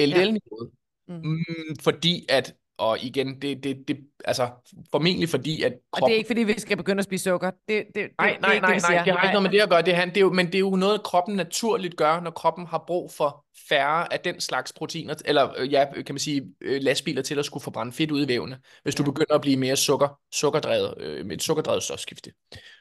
LDL-niveauet. 0.00 0.70
Mm. 1.08 1.14
Mm, 1.14 1.76
fordi 1.82 2.26
at, 2.28 2.54
og 2.78 2.98
igen, 3.02 3.42
det, 3.42 3.64
det, 3.64 3.84
det, 3.88 3.96
altså 4.24 4.50
formentlig 4.90 5.28
fordi, 5.28 5.62
at 5.62 5.72
Og 5.72 5.76
det 5.78 5.82
kroppen 5.92 6.12
er 6.12 6.16
ikke, 6.16 6.26
fordi 6.26 6.40
vi 6.42 6.60
skal 6.60 6.76
begynde 6.76 6.98
at 6.98 7.04
spise 7.04 7.24
sukker. 7.24 7.50
Det, 7.50 7.58
det, 7.68 7.86
det, 7.94 8.08
Nej, 8.18 8.30
det 8.32 8.40
nej, 8.40 8.52
ikke 8.52 8.66
nej, 8.66 8.74
det, 8.74 8.82
nej, 8.82 9.04
det 9.04 9.12
har 9.12 9.22
ikke 9.22 9.32
noget 9.32 9.42
med 9.42 9.50
det 9.50 9.60
at 9.60 9.68
gøre. 9.70 9.82
Det, 9.82 9.94
han- 9.96 10.08
det 10.08 10.16
er 10.16 10.20
jo, 10.20 10.32
men 10.32 10.46
det 10.46 10.54
er 10.54 10.58
jo 10.58 10.70
noget, 10.76 11.02
kroppen 11.02 11.36
naturligt 11.36 11.96
gør, 11.96 12.20
når 12.20 12.30
kroppen 12.30 12.66
har 12.66 12.84
brug 12.86 13.12
for 13.12 13.44
færre 13.68 14.12
af 14.12 14.20
den 14.20 14.40
slags 14.40 14.72
proteiner, 14.72 15.14
eller 15.24 15.54
øh, 15.58 15.72
ja, 15.72 15.84
kan 15.92 16.14
man 16.14 16.18
sige, 16.18 16.42
øh, 16.60 16.82
lastbiler 16.82 17.22
til 17.22 17.38
at 17.38 17.44
skulle 17.44 17.62
forbrænde 17.64 17.92
fedt 17.92 18.10
ud 18.10 18.24
i 18.24 18.28
vævene, 18.28 18.58
hvis 18.82 18.94
du 18.94 19.02
Ja. 19.02 19.10
begynder 19.10 19.34
at 19.34 19.40
blive 19.40 19.56
mere 19.56 19.76
sukker, 19.76 20.18
sukkerdrevet, 20.34 20.94
øh, 21.00 21.26
med 21.26 21.36
et 21.36 21.42
sukkerdrevet 21.42 21.82
stofskifte. 21.82 22.32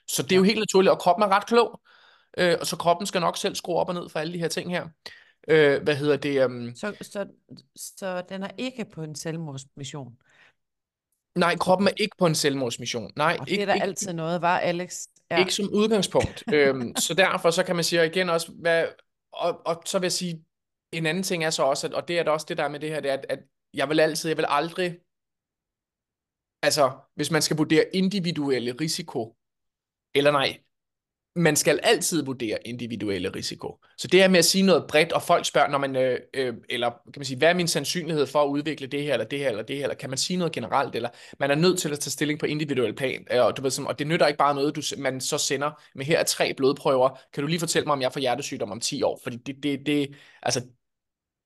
Så 0.08 0.24
det 0.24 0.32
er 0.32 0.36
jo 0.38 0.44
helt 0.44 0.60
naturligt, 0.60 0.92
og 0.92 1.00
kroppen 1.00 1.24
er 1.24 1.28
ret 1.30 1.46
klog, 1.46 1.82
øh, 2.38 2.58
og 2.60 2.68
så 2.68 2.78
kroppen 2.78 3.08
skal 3.08 3.22
nok 3.22 3.38
selv 3.38 3.56
skrue 3.56 3.76
op 3.76 3.90
og 3.90 3.94
ned 3.96 4.10
for 4.10 4.20
alle 4.20 4.34
de 4.34 4.40
her 4.40 4.48
ting 4.48 4.72
her. 4.72 4.88
Øh, 5.48 5.84
hvad 5.84 5.96
hedder 5.96 6.18
det? 6.18 6.46
Um, 6.46 6.76
Så, 6.76 6.96
så, 7.02 7.28
så 7.76 8.24
den 8.30 8.44
er 8.44 8.50
ikke 8.58 8.86
på 8.86 9.04
en 9.04 9.16
selvmordsmission. 9.16 10.18
nej, 11.36 11.56
kroppen 11.56 11.88
er 11.88 11.92
ikke 11.98 12.16
på 12.20 12.26
en 12.26 12.36
selvmordsmission. 12.36 13.12
Nej, 13.16 13.38
Og 13.40 13.46
det 13.46 13.52
ikke, 13.52 13.62
er 13.62 13.66
der 13.66 13.74
ikke, 13.74 13.84
altid 13.84 14.14
noget, 14.14 14.42
var 14.42 14.60
Alex? 14.60 15.08
Ja. 15.32 15.40
Ikke 15.40 15.54
som 15.54 15.70
udgangspunkt. 15.74 16.44
øhm, 16.54 16.96
så 16.96 17.14
derfor 17.14 17.52
så 17.52 17.64
kan 17.64 17.76
man 17.76 17.84
sige 17.84 18.00
og 18.02 18.06
igen 18.06 18.30
også, 18.30 18.52
hvad, 18.52 18.88
og, 19.34 19.62
og 19.66 19.84
så 19.86 20.00
vil 20.00 20.06
jeg 20.06 20.12
sige, 20.12 20.44
en 20.92 21.06
anden 21.06 21.24
ting 21.24 21.44
er 21.44 21.50
så 21.50 21.64
også, 21.64 21.88
at, 21.88 21.94
og 21.94 22.08
det 22.08 22.20
er 22.20 22.24
da 22.24 22.32
også 22.32 22.46
det 22.50 22.58
der 22.58 22.64
er 22.64 22.68
med 22.70 22.80
det 22.80 22.90
her, 22.90 23.00
det 23.00 23.12
er, 23.12 23.14
at, 23.18 23.26
at 23.30 23.40
jeg 23.74 23.90
vil 23.90 24.00
altid, 24.00 24.30
jeg 24.30 24.38
vil 24.38 24.46
aldrig, 24.50 24.98
altså 26.62 26.92
hvis 27.16 27.32
man 27.32 27.42
skal 27.42 27.58
vurdere 27.58 27.86
individuelle 27.94 28.72
risiko, 28.82 29.36
eller 30.16 30.32
nej, 30.32 30.60
man 31.36 31.56
skal 31.56 31.80
altid 31.84 32.24
vurdere 32.24 32.68
individuelle 32.68 33.30
risiko. 33.30 33.80
Så 33.98 34.08
det 34.08 34.20
her 34.20 34.28
med 34.28 34.40
at 34.40 34.46
sige 34.46 34.62
noget 34.62 34.86
bredt, 34.88 35.12
og 35.12 35.22
folk 35.22 35.46
spørger, 35.46 35.68
når 35.68 35.78
man, 35.78 35.96
øh, 35.96 36.20
øh, 36.34 36.54
eller 36.70 36.90
kan 36.90 37.14
man 37.18 37.26
sige, 37.26 37.38
hvad 37.38 37.50
er 37.50 37.54
min 37.54 37.68
sandsynlighed 37.68 38.26
for 38.26 38.44
at 38.44 38.48
udvikle 38.48 38.88
det 38.88 39.04
her, 39.04 39.14
eller 39.14 39.26
det 39.26 39.40
her, 39.40 39.50
eller 39.50 39.64
det 39.64 39.76
her, 39.76 39.84
eller 39.84 39.96
kan 39.96 40.10
man 40.10 40.18
sige 40.18 40.38
noget 40.38 40.54
generelt, 40.54 40.96
eller 40.96 41.10
man 41.40 41.52
er 41.52 41.56
nødt 41.56 41.80
til 41.80 41.92
at 41.92 42.00
tage 42.00 42.12
stilling 42.12 42.40
på 42.40 42.46
individuel 42.46 42.96
plan, 42.96 43.28
øh, 43.32 43.46
og, 43.46 43.58
du 43.58 43.62
ved, 43.62 43.72
sådan, 43.72 43.88
og 43.88 44.00
det 44.00 44.08
nytter 44.08 44.28
ikke 44.28 44.38
bare 44.38 44.56
noget, 44.56 44.76
du, 44.76 44.82
man 44.98 45.22
så 45.22 45.38
sender, 45.38 45.72
men 45.96 46.06
her 46.06 46.20
er 46.20 46.24
tre 46.24 46.54
blodprøver, 46.54 47.20
kan 47.34 47.42
du 47.42 47.48
lige 47.48 47.60
fortælle 47.60 47.86
mig, 47.86 47.94
om 47.94 48.02
jeg 48.02 48.14
får 48.14 48.20
hjertesygdom 48.20 48.72
om 48.72 48.80
10 48.80 49.04
år, 49.04 49.20
fordi 49.24 49.38
det, 49.38 49.64
det, 49.64 49.86
det 49.86 50.16
altså, 50.44 50.62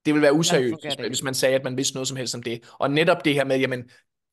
det 0.06 0.14
vil 0.14 0.22
være 0.22 0.34
useriøst, 0.34 1.00
hvis, 1.08 1.24
man 1.24 1.34
sagde, 1.34 1.56
at 1.56 1.64
man 1.64 1.78
vidste 1.78 1.96
noget 1.96 2.08
som 2.08 2.18
helst 2.18 2.36
om 2.36 2.44
det, 2.44 2.70
og 2.80 2.92
netop 2.92 3.26
det 3.26 3.34
her 3.34 3.44
med, 3.44 3.60
jamen, 3.60 3.90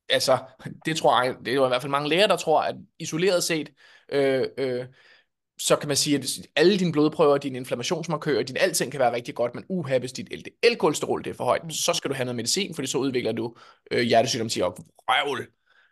altså, 0.09 0.37
det 0.85 0.97
tror 0.97 1.23
jeg, 1.23 1.35
det 1.39 1.47
er 1.47 1.55
jo 1.55 1.65
i 1.65 1.67
hvert 1.67 1.81
fald 1.81 1.91
mange 1.91 2.09
læger, 2.09 2.27
der 2.27 2.35
tror, 2.37 2.61
at 2.61 2.75
isoleret 2.99 3.43
set, 3.43 3.71
øh, 4.09 4.47
øh, 4.57 4.85
så 5.59 5.75
kan 5.75 5.87
man 5.87 5.97
sige, 5.97 6.17
at 6.17 6.25
alle 6.55 6.79
dine 6.79 6.91
blodprøver, 6.91 7.37
dine 7.37 7.57
inflammationsmarkører, 7.57 8.43
din 8.43 8.57
alting 8.57 8.91
kan 8.91 8.99
være 8.99 9.13
rigtig 9.13 9.35
godt, 9.35 9.55
men 9.55 9.63
uha, 9.69 9.97
hvis 9.97 10.11
dit 10.11 10.27
LDL-kolesterol 10.33 11.21
det 11.23 11.29
er 11.29 11.33
for 11.33 11.43
højt, 11.43 11.63
Mm. 11.63 11.69
så 11.69 11.93
skal 11.93 12.09
du 12.09 12.15
have 12.15 12.25
noget 12.25 12.35
medicin, 12.35 12.75
fordi 12.75 12.87
så 12.87 12.97
udvikler 12.97 13.31
du 13.31 13.55
øh, 13.91 14.01
hjertesygdom 14.01 14.49
til 14.49 14.63
røvl. 14.63 15.47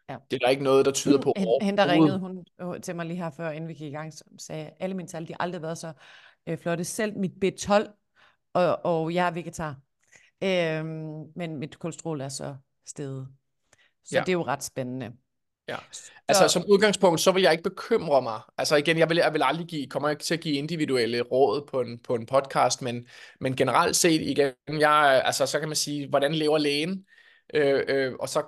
Ja. 0.10 0.16
Det 0.32 0.36
er 0.38 0.46
der 0.46 0.50
ikke 0.50 0.64
noget, 0.64 0.86
der 0.86 0.92
tyder 0.92 1.22
på 1.22 1.34
Hende, 1.38 1.52
hende, 1.62 1.78
der 1.84 1.92
ringede 1.92 2.20
hun, 2.20 2.46
øh, 2.62 2.82
til 2.82 2.96
mig 2.96 3.06
lige 3.06 3.18
her 3.18 3.30
før, 3.38 3.50
inden 3.50 3.68
vi 3.68 3.74
gik 3.74 3.88
i 3.92 3.96
gang, 3.96 4.14
som 4.14 4.40
sagde, 4.40 4.70
alle 4.80 4.96
mine 4.96 5.08
tal, 5.08 5.28
de 5.28 5.34
har 5.34 5.38
aldrig 5.44 5.62
været 5.62 5.78
så 5.78 5.94
øh, 6.48 6.58
flotte. 6.58 6.84
Selv 6.84 7.18
mit 7.18 7.32
B12, 7.46 7.74
og, 8.54 8.80
og 8.86 9.14
jeg 9.14 9.28
er 9.28 9.32
vegetar. 9.32 9.76
Øhm, 10.44 11.24
men 11.36 11.58
mit 11.58 11.80
kolesterol 11.80 12.22
er 12.22 12.30
så 12.30 12.56
steget. 12.88 13.28
Så 14.06 14.16
Ja. 14.16 14.20
det 14.22 14.30
er 14.30 14.34
jo 14.34 14.44
ret 14.44 14.64
spændende. 14.64 15.12
Ja. 15.68 15.76
Så, 15.92 16.12
Altså 16.28 16.48
som 16.48 16.64
udgangspunkt, 16.70 17.22
så 17.22 17.32
vil 17.32 17.44
jeg 17.44 17.52
ikke 17.52 17.64
bekymre 17.64 18.22
mig. 18.22 18.40
Altså 18.58 18.76
igen, 18.76 18.98
jeg 18.98 19.10
vil, 19.10 19.18
jeg 19.18 19.34
vil 19.34 19.44
aldrig 19.44 19.68
give, 19.68 19.88
kommer 19.88 20.10
ikke 20.10 20.24
til 20.24 20.34
at 20.34 20.40
give 20.40 20.56
individuelle 20.56 21.22
råd 21.22 21.68
på 21.72 21.82
en, 21.82 22.00
på 22.00 22.16
en 22.16 22.26
podcast, 22.26 22.82
men, 22.82 23.08
men 23.40 23.56
generelt 23.56 23.96
set 23.96 24.22
igen, 24.22 24.54
jeg, 24.68 25.22
altså 25.26 25.46
så 25.46 25.60
kan 25.60 25.70
man 25.70 25.76
sige, 25.76 26.10
hvordan 26.10 26.36
lever 26.36 26.58
lægen? 26.58 27.06
Øh, 27.54 27.84
øh, 27.88 28.14
og 28.20 28.30
så 28.30 28.44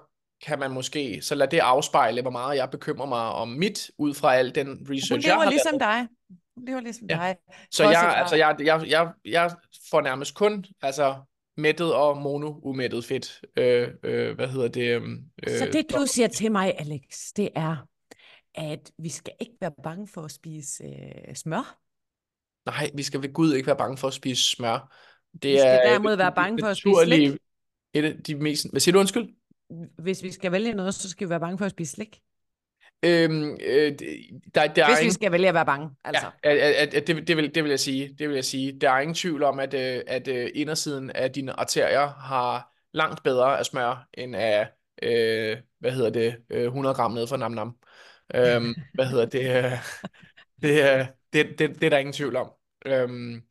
kan 0.46 0.60
man 0.60 0.72
måske, 0.72 1.22
så 1.22 1.36
lad 1.36 1.48
det 1.48 1.60
afspejle, 1.60 2.22
hvor 2.22 2.32
meget 2.32 2.58
jeg 2.58 2.70
bekymrer 2.70 3.06
mig 3.06 3.22
om 3.22 3.48
mit, 3.48 3.92
ud 3.98 4.14
fra 4.14 4.36
al 4.36 4.56
den 4.56 4.68
hun 4.68 4.78
research, 4.90 5.28
jeg 5.28 5.34
lever 5.34 5.44
har 5.44 5.50
ligesom 5.50 5.72
lavet. 5.80 5.82
dig. 5.82 6.08
Hun 6.58 6.66
lever 6.68 6.80
ligesom 6.82 7.08
Ja. 7.10 7.16
dig. 7.16 7.36
Så 7.72 7.84
Bortset 7.84 8.02
jeg, 8.02 8.16
altså 8.18 8.36
jeg, 8.36 8.56
jeg, 8.60 8.88
jeg, 8.88 9.12
jeg 9.26 9.52
får 9.92 10.02
nærmest 10.02 10.36
kun, 10.36 10.66
altså 10.82 11.16
mættet 11.58 11.94
og 11.94 12.18
mono-umættet 12.18 13.06
fedt. 13.06 13.42
Øh, 13.56 13.88
øh, 14.04 14.36
hvad 14.36 14.48
hedder 14.48 14.68
det? 14.68 15.02
Øh, 15.02 15.60
Så 15.60 15.70
det 15.74 15.86
du 15.92 16.06
siger 16.08 16.28
til 16.28 16.52
mig, 16.52 16.74
Alex, 16.80 17.32
det 17.36 17.50
er, 17.56 17.88
at 18.54 18.92
vi 18.98 19.10
skal 19.10 19.34
ikke 19.40 19.56
være 19.62 19.72
bange 19.84 20.08
for 20.08 20.22
at 20.22 20.32
spise 20.32 20.84
øh, 20.84 21.36
smør. 21.36 21.80
Nej, 22.66 22.92
vi 22.94 23.04
skal 23.04 23.22
ved 23.22 23.34
Gud 23.34 23.54
ikke 23.54 23.68
være 23.68 23.78
bange 23.78 23.98
for 23.98 24.08
at 24.08 24.14
spise 24.14 24.44
smør. 24.44 24.96
Det 25.34 25.52
Vi 25.54 25.58
skal 25.58 25.80
er 25.84 25.90
derimod 25.90 26.16
være 26.16 26.34
bange 26.36 26.60
for 26.62 26.68
at 26.68 26.78
spise 26.78 26.96
slik. 27.06 27.32
Et 27.94 28.06
af 28.06 28.24
de 28.24 28.36
mest... 28.36 28.72
Hvad 28.72 28.80
siger 28.80 28.94
du, 28.94 29.00
undskyld? 29.00 29.36
Hvis 29.98 30.24
vi 30.24 30.32
skal 30.32 30.52
vælge 30.52 30.74
noget, 30.74 30.96
så 30.96 31.10
skal 31.10 31.28
vi 31.28 31.30
være 31.30 31.40
bange 31.40 31.58
for 31.58 31.66
at 31.66 31.72
spise 31.72 31.92
slik. 31.92 32.22
Øhm, 33.04 33.58
øh, 33.62 33.92
det- 34.00 34.00
der, 34.56 34.68
der 34.68 34.84
er 34.84 34.88
Hvis 34.88 34.98
vi 35.00 35.02
ingen... 35.02 35.14
skal 35.14 35.32
vælge 35.32 35.48
at 35.48 35.54
være 35.54 35.66
bange, 35.66 35.90
altså. 36.04 36.26
Ja, 36.44 36.50
at, 36.52 36.58
at, 36.58 36.94
at 36.94 37.08
det, 37.08 37.28
det, 37.28 37.38
vil, 37.38 37.56
det 37.56 37.64
vil 37.64 37.70
jeg 37.70 37.80
sige. 37.80 38.16
Det 38.20 38.28
vil 38.30 38.36
jeg 38.36 38.46
sige. 38.46 38.80
Der 38.80 38.90
er 38.92 39.00
ingen 39.00 39.16
tvivl 39.16 39.44
om, 39.44 39.60
at, 39.60 39.74
øh, 39.74 40.02
at 40.08 40.28
øh, 40.28 40.50
indersiden 40.56 41.10
af 41.10 41.32
dine 41.32 41.60
arterier 41.60 42.08
har 42.08 42.74
langt 42.94 43.24
bedre 43.24 43.60
af 43.60 43.66
smør, 43.66 44.08
end 44.14 44.36
af, 44.36 44.68
øh, 45.04 45.58
hvad 45.80 45.92
hedder 45.92 46.10
det, 46.10 46.36
øh, 46.50 46.64
100 46.64 46.96
gram 46.96 47.12
ned 47.12 47.28
fra 47.28 47.38
nam 47.38 47.52
nam. 47.52 47.76
Øhm, 48.36 48.76
hvad 48.94 49.06
hedder 49.06 49.26
det? 49.26 49.66
øh, 49.66 49.72
Det, 50.62 50.82
er- 50.84 51.08
det, 51.34 51.60
det, 51.60 51.70
det 51.76 51.84
er 51.84 51.90
der 51.90 51.98
ingen 51.98 52.14
tvivl 52.14 52.36
om. 52.36 52.52
Øhm, 52.86 53.42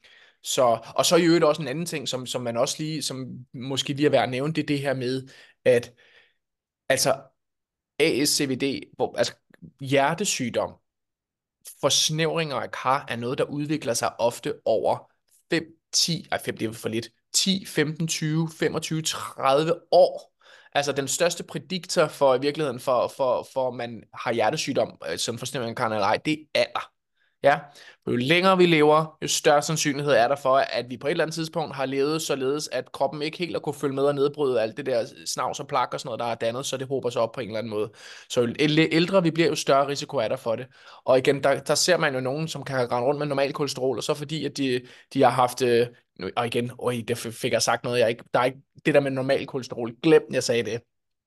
så, 0.43 0.79
og 0.97 1.07
så 1.07 1.17
i 1.17 1.25
øvrigt 1.25 1.45
også 1.45 1.63
en 1.63 1.69
anden 1.69 1.87
ting, 1.87 2.09
som, 2.09 2.27
som 2.27 2.43
man 2.43 2.57
også 2.57 2.77
lige, 2.79 3.03
som 3.03 3.27
måske 3.55 3.93
lige 3.93 4.07
er 4.07 4.11
værd 4.11 4.23
at 4.23 4.29
nævne, 4.31 4.53
det 4.53 4.63
er 4.63 4.67
det 4.67 4.79
her 4.81 4.95
med, 4.95 5.29
at 5.65 5.93
altså 6.89 7.15
ASCVD, 7.99 8.81
hvor, 8.97 9.17
altså 9.19 9.35
hjertesygdom, 9.81 10.75
forsnævringer 11.81 12.57
af 12.57 12.71
kar 12.71 13.05
er 13.09 13.17
noget, 13.17 13.39
der 13.39 13.45
udvikler 13.45 13.95
sig 13.95 14.21
ofte 14.21 14.55
over 14.65 15.11
5, 15.51 15.65
10, 15.93 16.27
ej 16.33 16.43
5 16.43 16.57
det 16.57 16.69
er 16.69 16.73
for 16.73 16.89
lidt, 16.89 17.09
10, 17.33 17.65
15, 17.67 18.09
20, 18.09 18.49
25, 18.59 19.03
30 19.03 19.75
år. 19.93 20.35
Altså 20.73 20.93
den 20.93 21.09
største 21.09 21.45
prediktor 21.45 22.09
for 22.09 22.35
i 22.35 22.41
virkeligheden, 22.41 22.81
for, 22.81 23.09
for, 23.09 23.49
for 23.53 23.71
man 23.71 24.03
har 24.15 24.33
hjertesygdom, 24.33 24.99
øh, 25.11 25.19
som 25.19 25.39
forsnævring 25.39 25.71
af 25.71 25.77
kar 25.77 25.89
eller 25.89 26.07
ej, 26.07 26.17
det 26.17 26.47
er 26.55 26.61
alder. 26.61 26.94
Ja, 27.45 27.59
for 28.05 28.11
jo 28.11 28.17
længere 28.17 28.57
vi 28.59 28.67
lever, 28.67 29.17
jo 29.23 29.29
større 29.29 29.63
sandsynlighed 29.63 30.13
er 30.13 30.29
der 30.29 30.37
for, 30.37 30.57
at 30.57 30.87
vi 30.91 30.97
på 30.97 31.07
et 31.07 31.11
eller 31.11 31.25
andet 31.25 31.35
tidspunkt 31.35 31.77
har 31.77 31.87
levet 31.87 32.23
således, 32.23 32.69
at 32.73 32.93
kroppen 32.93 33.23
ikke 33.23 33.39
helt 33.39 33.53
har 33.53 33.61
kunne 33.61 33.75
følge 33.75 33.95
med 33.95 34.03
og 34.03 34.15
nedbryde 34.15 34.63
alt 34.63 34.77
det 34.77 34.87
der 34.87 35.07
snavs 35.27 35.61
og 35.61 35.67
plak 35.67 35.89
og 35.93 36.01
sådan 36.01 36.09
noget, 36.09 36.21
der 36.21 36.27
er 36.27 36.35
dannet, 36.35 36.67
så 36.67 36.77
det 36.77 36.89
håber 36.89 37.11
sig 37.11 37.23
op 37.23 37.33
på 37.33 37.41
en 37.41 37.47
eller 37.47 37.59
anden 37.59 37.71
måde. 37.71 37.91
Så 38.29 38.41
jo 38.41 38.47
æl- 38.59 38.89
ældre 38.93 39.23
vi 39.23 39.31
bliver, 39.31 39.49
jo 39.49 39.55
større 39.55 39.89
risiko 39.89 40.17
er 40.17 40.29
der 40.29 40.37
for 40.37 40.57
det. 40.57 40.67
Og 41.05 41.19
igen, 41.19 41.43
der, 41.45 41.61
der 41.61 41.75
ser 41.75 41.97
man 41.97 42.15
jo 42.15 42.21
nogen, 42.21 42.49
som 42.49 42.65
kan 42.65 42.77
rende 42.93 43.07
rundt 43.09 43.19
med 43.19 43.27
normal 43.27 43.53
kolesterol, 43.53 43.97
og 43.97 44.03
så 44.05 44.15
fordi, 44.15 44.45
at 44.45 44.57
de, 44.57 44.81
de 45.15 45.23
har 45.23 45.31
haft, 45.31 45.63
øh, 45.63 45.87
og 46.37 46.47
igen, 46.47 46.71
øj, 46.83 46.95
det 47.09 47.19
fik 47.19 47.53
jeg 47.53 47.63
sagt 47.63 47.85
noget, 47.85 47.99
jeg 48.01 48.09
ikke, 48.09 48.25
der 48.35 48.41
er 48.41 48.45
ikke, 48.45 48.59
det 48.87 48.95
der 48.95 49.01
med 49.01 49.11
normal 49.11 49.47
kolesterol, 49.47 49.93
glem, 50.03 50.23
jeg 50.33 50.43
sagde 50.43 50.63
det. 50.63 50.81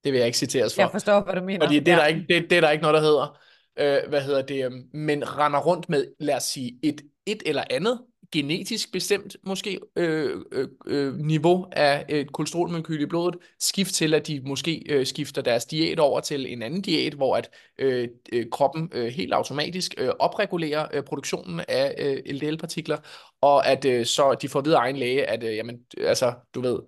Det 0.03 0.11
vil 0.13 0.17
jeg 0.17 0.25
ikke 0.25 0.37
citeres 0.37 0.75
for. 0.75 0.81
Jeg 0.81 0.91
forstår, 0.91 1.21
hvad 1.21 1.33
du 1.33 1.41
mener. 1.41 1.65
Fordi 1.65 1.79
det 1.79 1.87
er, 1.87 1.95
Ja. 1.95 2.01
der 2.01 2.07
ikke, 2.07 2.25
det, 2.29 2.49
det 2.49 2.57
er 2.57 2.61
der 2.61 2.69
ikke 2.69 2.81
noget, 2.81 2.93
der 2.95 3.01
hedder. 3.01 3.37
Øh, 3.79 4.09
hvad 4.09 4.21
hedder 4.21 4.41
det? 4.41 4.65
Øhm, 4.65 4.89
men 4.93 5.37
render 5.37 5.59
rundt 5.59 5.89
med, 5.89 6.05
lad 6.19 6.35
os 6.35 6.43
sige, 6.43 6.79
et, 6.83 7.01
et 7.25 7.43
eller 7.45 7.63
andet 7.69 7.99
genetisk 8.31 8.91
bestemt 8.91 9.35
måske 9.43 9.79
øh, 9.95 10.41
øh, 10.51 10.67
øh, 10.87 11.15
niveau 11.15 11.67
af 11.71 12.05
et 12.09 12.31
kolesterolmolekyl 12.31 13.01
i 13.01 13.05
blodet, 13.05 13.35
skift 13.59 13.93
til, 13.93 14.13
at 14.13 14.27
de 14.27 14.41
måske 14.45 14.83
øh, 14.89 15.05
skifter 15.05 15.41
deres 15.41 15.65
diæt 15.65 15.99
over 15.99 16.19
til 16.19 16.53
en 16.53 16.61
anden 16.61 16.81
diæt, 16.81 17.13
hvor 17.13 17.35
at 17.35 17.49
øh, 17.79 18.07
øh 18.33 18.45
kroppen 18.51 18.89
øh, 18.93 19.07
helt 19.07 19.33
automatisk 19.33 19.95
øh, 19.97 20.09
opregulerer 20.19 20.87
øh, 20.93 21.03
produktionen 21.03 21.61
af 21.67 21.95
øh, 21.97 22.35
LDL-partikler, 22.35 22.97
og 23.41 23.67
at 23.67 23.85
øh, 23.85 24.05
så 24.05 24.37
de 24.41 24.49
får 24.49 24.61
videre 24.61 24.79
egen 24.79 24.97
læge, 24.97 25.25
at 25.29 25.43
øh, 25.43 25.55
jamen, 25.55 25.79
altså, 25.97 26.33
du 26.55 26.61
ved, 26.61 26.79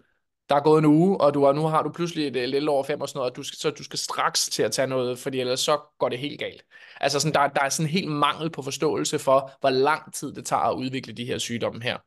der 0.50 0.56
er 0.56 0.60
gået 0.60 0.80
en 0.80 0.86
uge, 0.86 1.22
og 1.22 1.34
du, 1.34 1.46
og 1.46 1.56
nu 1.56 1.62
har 1.62 1.84
du 1.84 1.92
pludselig 1.92 2.28
et 2.28 2.50
LDL 2.50 2.70
over 2.70 2.84
5 2.84 3.02
og 3.02 3.10
sådan 3.10 3.18
noget, 3.18 3.32
og 3.32 3.36
du 3.36 3.44
skal, 3.44 3.58
så 3.58 3.70
du 3.70 3.84
skal 3.84 4.00
straks 4.00 4.46
til 4.46 4.64
at 4.64 4.72
tage 4.72 4.88
noget, 4.88 5.20
fordi 5.20 5.40
ellers 5.40 5.60
så 5.60 5.80
går 6.00 6.10
det 6.10 6.20
helt 6.20 6.40
galt. 6.40 6.64
Altså 7.02 7.20
sådan, 7.20 7.34
der, 7.34 7.48
der 7.48 7.66
er 7.66 7.70
sådan 7.70 7.86
en 7.86 7.92
helt 7.92 8.12
mangel 8.12 8.50
på 8.50 8.62
forståelse 8.62 9.20
for, 9.20 9.52
hvor 9.60 9.70
lang 9.70 10.14
tid 10.14 10.34
det 10.34 10.46
tager 10.46 10.62
at 10.62 10.76
udvikle 10.76 11.14
de 11.14 11.26
her 11.26 11.38
sygdomme 11.38 11.84
her. 11.84 11.98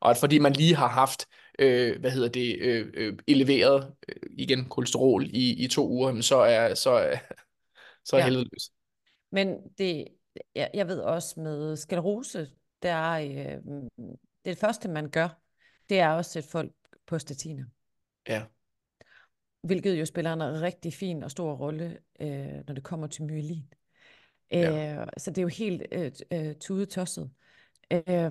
Og 0.00 0.10
at 0.10 0.16
fordi 0.16 0.38
man 0.38 0.52
lige 0.52 0.76
har 0.76 0.88
haft, 0.88 1.26
øh, 1.58 2.00
hvad 2.00 2.10
hedder 2.10 2.28
det, 2.28 2.56
øh, 2.60 2.90
øh, 2.94 3.18
eleveret, 3.26 3.94
øh, 4.08 4.30
igen, 4.38 4.68
kolesterol 4.68 5.26
i, 5.26 5.64
i 5.64 5.68
to 5.68 5.88
uger, 5.88 6.20
så 6.20 6.36
er, 6.36 6.74
så 6.74 6.90
er, 6.90 7.16
så 8.04 8.16
er 8.16 8.20
ja. 8.20 8.24
helvede 8.24 8.48
løs. 8.52 8.70
Men 9.32 9.56
det, 9.78 10.08
jeg, 10.54 10.70
jeg 10.74 10.88
ved 10.88 11.00
også 11.00 11.40
med 11.40 11.76
sklerose, 11.76 12.48
der 12.82 12.92
er, 12.92 13.20
øh, 13.20 13.82
det 14.44 14.58
første 14.58 14.88
man 14.88 15.10
gør, 15.10 15.28
det 15.88 15.98
er 15.98 16.08
også 16.08 16.28
at 16.28 16.32
sætte 16.32 16.48
folk 16.48 16.72
på 17.06 17.18
statiner. 17.18 17.64
Ja. 18.28 18.42
Hvilket 19.62 20.00
jo 20.00 20.06
spiller 20.06 20.32
en 20.32 20.62
rigtig 20.62 20.94
fin 20.94 21.22
og 21.22 21.30
stor 21.30 21.54
rolle, 21.54 21.98
øh, 22.20 22.66
når 22.66 22.74
det 22.74 22.82
kommer 22.82 23.06
til 23.06 23.24
myelin. 23.24 23.72
Ja. 24.52 25.00
Øh, 25.00 25.06
så 25.18 25.30
det 25.30 25.38
er 25.38 25.42
jo 25.42 25.48
helt 25.48 25.82
øh, 25.92 26.12
øh, 26.32 26.54
tudetosset. 26.54 27.30
Øh, 27.90 28.30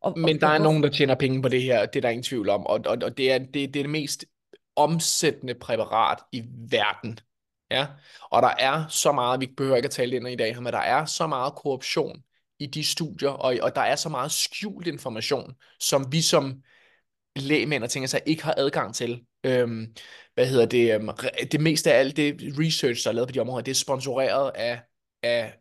og, 0.00 0.18
Men 0.18 0.40
der 0.40 0.46
og, 0.46 0.52
er 0.52 0.58
og, 0.58 0.60
nogen, 0.60 0.82
der 0.82 0.88
tjener 0.88 1.14
penge 1.14 1.42
på 1.42 1.48
det 1.48 1.62
her, 1.62 1.86
det 1.86 1.96
er 1.96 2.00
der 2.00 2.08
ingen 2.08 2.22
tvivl 2.22 2.48
om, 2.48 2.66
og, 2.66 2.80
og, 2.86 2.98
og 3.02 3.16
det, 3.16 3.32
er, 3.32 3.38
det, 3.38 3.54
det 3.54 3.66
er 3.66 3.82
det 3.82 3.90
mest 3.90 4.24
omsættende 4.76 5.54
præparat 5.54 6.18
i 6.32 6.44
verden. 6.70 7.18
Ja? 7.70 7.86
Og 8.30 8.42
der 8.42 8.54
er 8.58 8.88
så 8.88 9.12
meget, 9.12 9.40
vi 9.40 9.46
behøver 9.56 9.76
ikke 9.76 9.86
at 9.86 9.92
tale 9.92 10.16
ind 10.16 10.28
i 10.28 10.36
dag, 10.36 10.62
men 10.62 10.72
der 10.72 10.78
er 10.78 11.04
så 11.04 11.26
meget 11.26 11.54
korruption 11.54 12.22
i 12.58 12.66
de 12.66 12.84
studier, 12.84 13.30
og, 13.30 13.56
og 13.62 13.74
der 13.74 13.80
er 13.80 13.96
så 13.96 14.08
meget 14.08 14.32
skjult 14.32 14.86
information, 14.86 15.54
som 15.80 16.12
vi 16.12 16.20
som 16.20 16.62
lægmænd 17.36 17.84
og 17.84 17.90
ting, 17.90 18.02
altså 18.02 18.20
ikke 18.26 18.42
har 18.44 18.54
adgang 18.56 18.94
til. 18.94 19.24
Øhm, 19.44 19.94
hvad 20.34 20.46
hedder 20.46 20.66
det? 20.66 20.94
Øhm, 20.94 21.08
det 21.52 21.60
meste 21.60 21.92
af 21.92 21.98
alt 21.98 22.16
det 22.16 22.36
research, 22.58 23.04
der 23.04 23.10
er 23.10 23.14
lavet 23.14 23.28
på 23.28 23.32
de 23.32 23.40
områder, 23.40 23.62
det 23.62 23.70
er 23.70 23.74
sponsoreret 23.74 24.52
af, 24.54 24.80
af 25.22 25.58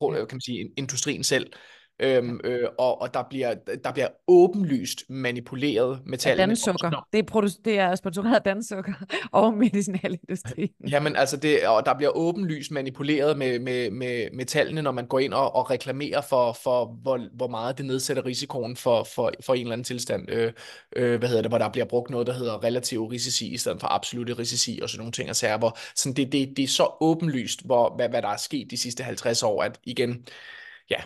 kan 0.00 0.26
man 0.32 0.40
sige, 0.40 0.70
industrien 0.76 1.24
selv. 1.24 1.52
Øhm, 2.00 2.40
øh, 2.44 2.68
og, 2.78 3.02
og 3.02 3.14
der 3.14 3.22
bliver, 3.30 3.54
der 3.84 3.92
bliver 3.92 4.08
åbenlyst 4.28 5.02
manipuleret 5.08 6.00
med 6.06 6.18
tallene. 6.18 6.46
Dansukker. 6.46 7.08
Det 7.12 7.18
er, 7.18 7.22
produ- 7.32 7.60
det 7.64 7.78
er 7.78 7.94
sponsoreret 7.94 8.34
af 8.34 8.42
Dansukker 8.42 8.92
og 9.32 9.54
medicinalindustrien. 9.54 10.70
Jamen 10.90 11.16
altså, 11.16 11.36
det, 11.36 11.66
og 11.66 11.86
der 11.86 11.94
bliver 11.94 12.10
åbenlyst 12.16 12.70
manipuleret 12.70 13.38
med, 13.38 13.58
med, 13.58 13.90
med, 13.90 14.28
med 14.32 14.44
tallene, 14.44 14.82
når 14.82 14.92
man 14.92 15.06
går 15.06 15.18
ind 15.18 15.34
og, 15.34 15.56
og 15.56 15.70
reklamerer 15.70 16.20
for, 16.20 16.52
for 16.52 16.86
hvor, 17.02 17.20
hvor 17.32 17.48
meget 17.48 17.78
det 17.78 17.86
nedsætter 17.86 18.26
risikoen 18.26 18.76
for, 18.76 19.04
for, 19.04 19.32
for 19.46 19.54
en 19.54 19.60
eller 19.60 19.72
anden 19.72 19.84
tilstand. 19.84 20.30
Øh, 20.30 20.52
øh, 20.96 21.18
hvad 21.18 21.28
hedder 21.28 21.42
det, 21.42 21.50
hvor 21.50 21.58
der 21.58 21.68
bliver 21.68 21.86
brugt 21.86 22.10
noget, 22.10 22.26
der 22.26 22.32
hedder 22.32 22.64
relative 22.64 23.10
risici, 23.10 23.54
i 23.54 23.56
stedet 23.56 23.80
for 23.80 23.88
absolute 23.88 24.38
risici 24.38 24.78
og 24.82 24.90
sådan 24.90 24.98
nogle 24.98 25.12
ting. 25.12 25.28
Altså, 25.28 25.56
hvor, 25.56 25.78
sådan 25.94 26.16
det, 26.16 26.32
det, 26.32 26.56
det 26.56 26.62
er 26.62 26.68
så 26.68 26.96
åbenlyst, 27.00 27.66
hvor, 27.66 27.96
hvad, 27.96 28.08
hvad 28.08 28.22
der 28.22 28.28
er 28.28 28.36
sket 28.36 28.70
de 28.70 28.76
sidste 28.76 29.02
50 29.02 29.42
år, 29.42 29.62
at 29.62 29.80
igen, 29.84 30.26
ja, 30.90 30.96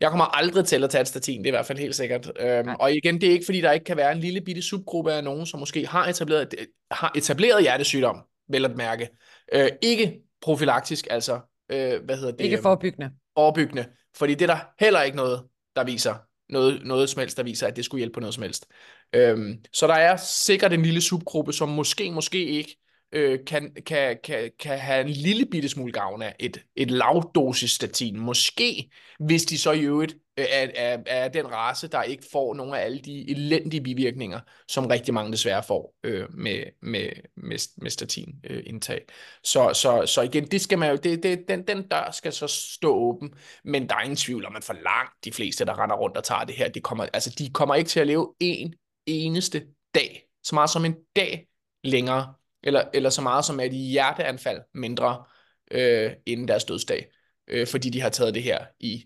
jeg 0.00 0.10
kommer 0.10 0.24
aldrig 0.24 0.64
til 0.64 0.84
at 0.84 0.90
tage 0.90 1.02
et 1.02 1.08
statin, 1.08 1.38
det 1.38 1.46
er 1.46 1.50
i 1.50 1.56
hvert 1.56 1.66
fald 1.66 1.78
helt 1.78 1.94
sikkert. 1.94 2.32
Øhm, 2.40 2.68
og 2.80 2.92
igen, 2.92 3.20
det 3.20 3.28
er 3.28 3.32
ikke 3.32 3.44
fordi, 3.44 3.60
der 3.60 3.72
ikke 3.72 3.84
kan 3.84 3.96
være 3.96 4.12
en 4.12 4.18
lille 4.18 4.40
bitte 4.40 4.62
subgruppe 4.62 5.12
af 5.12 5.24
nogen, 5.24 5.46
som 5.46 5.60
måske 5.60 5.86
har 5.86 6.06
etableret, 6.06 6.54
har 6.90 7.12
etableret 7.16 7.62
hjertesygdom, 7.62 8.16
vel 8.48 8.64
at 8.64 8.76
mærke. 8.76 9.08
Øh, 9.52 9.68
ikke 9.82 10.20
profilaktisk, 10.42 11.06
altså, 11.10 11.40
øh, 11.72 12.04
hvad 12.04 12.16
hedder 12.16 12.32
det? 12.32 12.44
Ikke 12.44 12.58
forebyggende. 12.62 13.10
Forebyggende, 13.38 13.86
fordi 14.16 14.34
det 14.34 14.42
er 14.50 14.54
der 14.54 14.60
heller 14.80 15.02
ikke 15.02 15.16
noget, 15.16 15.42
der 15.76 15.84
viser, 15.84 16.14
noget, 16.48 16.80
noget 16.84 17.08
som 17.08 17.20
helst, 17.20 17.36
der 17.36 17.42
viser, 17.42 17.66
at 17.66 17.76
det 17.76 17.84
skulle 17.84 17.98
hjælpe 17.98 18.14
på 18.14 18.20
noget 18.20 18.34
som 18.34 18.42
helst. 18.42 18.66
Øhm, 19.12 19.64
så 19.72 19.86
der 19.86 19.94
er 19.94 20.16
sikkert 20.16 20.72
en 20.72 20.82
lille 20.82 21.00
subgruppe, 21.00 21.52
som 21.52 21.68
måske, 21.68 22.10
måske 22.10 22.44
ikke 22.44 22.76
øh, 23.12 23.38
kan, 23.46 23.74
kan, 23.86 24.18
kan, 24.24 24.50
kan 24.60 24.78
have 24.78 25.00
en 25.00 25.08
lille 25.08 25.46
bitte 25.46 25.68
smule 25.68 25.92
gavn 25.92 26.22
af 26.22 26.36
et, 26.38 26.64
et 26.76 26.90
lavdosis 26.90 27.70
statin. 27.70 28.18
Måske, 28.20 28.90
hvis 29.18 29.44
de 29.44 29.58
så 29.58 29.72
i 29.72 29.80
øvrigt 29.80 30.12
øh, 30.38 30.46
er, 30.50 30.66
er, 30.74 30.98
er 31.06 31.28
den 31.28 31.52
race, 31.52 31.88
der 31.88 32.02
ikke 32.02 32.24
får 32.32 32.54
nogle 32.54 32.78
af 32.78 32.84
alle 32.84 32.98
de 32.98 33.30
elendige 33.30 33.80
bivirkninger, 33.80 34.40
som 34.68 34.86
rigtig 34.86 35.14
mange 35.14 35.32
desværre 35.32 35.62
får 35.62 35.94
øh, 36.04 36.34
med, 36.34 36.64
med, 36.82 37.10
med, 37.36 37.68
med 37.82 37.90
statinindtag. 37.90 39.00
Øh, 39.08 39.14
så, 39.44 39.72
så, 39.74 40.06
så 40.06 40.22
igen, 40.22 40.44
det 40.44 40.60
skal 40.60 40.78
man 40.78 40.90
jo, 40.90 40.96
det, 40.96 41.22
det, 41.22 41.48
den, 41.48 41.66
den 41.66 41.88
dør 41.88 42.10
skal 42.10 42.32
så 42.32 42.46
stå 42.46 42.94
åben, 42.94 43.34
men 43.64 43.88
der 43.88 43.94
er 43.94 44.00
ingen 44.02 44.16
tvivl 44.16 44.46
om, 44.46 44.56
at 44.56 44.64
for 44.64 44.72
langt 44.74 45.24
de 45.24 45.32
fleste, 45.32 45.64
der 45.64 45.82
render 45.82 45.96
rundt 45.96 46.16
og 46.16 46.24
tager 46.24 46.44
det 46.44 46.54
her, 46.54 46.68
de 46.68 46.80
kommer, 46.80 47.06
altså, 47.12 47.34
de 47.38 47.50
kommer 47.50 47.74
ikke 47.74 47.88
til 47.88 48.00
at 48.00 48.06
leve 48.06 48.34
en 48.40 48.74
eneste 49.06 49.66
dag, 49.94 50.28
så 50.44 50.54
meget 50.54 50.70
som 50.70 50.84
en 50.84 50.96
dag 51.16 51.46
længere, 51.84 52.34
eller, 52.62 52.82
eller 52.94 53.10
så 53.10 53.22
meget 53.22 53.44
som 53.44 53.60
et 53.60 53.72
hjerteanfald 53.72 54.60
mindre 54.74 55.24
øh, 55.70 56.12
inden 56.26 56.48
deres 56.48 56.64
dødsdag, 56.64 57.10
øh, 57.48 57.66
fordi 57.66 57.90
de 57.90 58.00
har 58.00 58.08
taget 58.08 58.34
det 58.34 58.42
her 58.42 58.66
i 58.80 59.04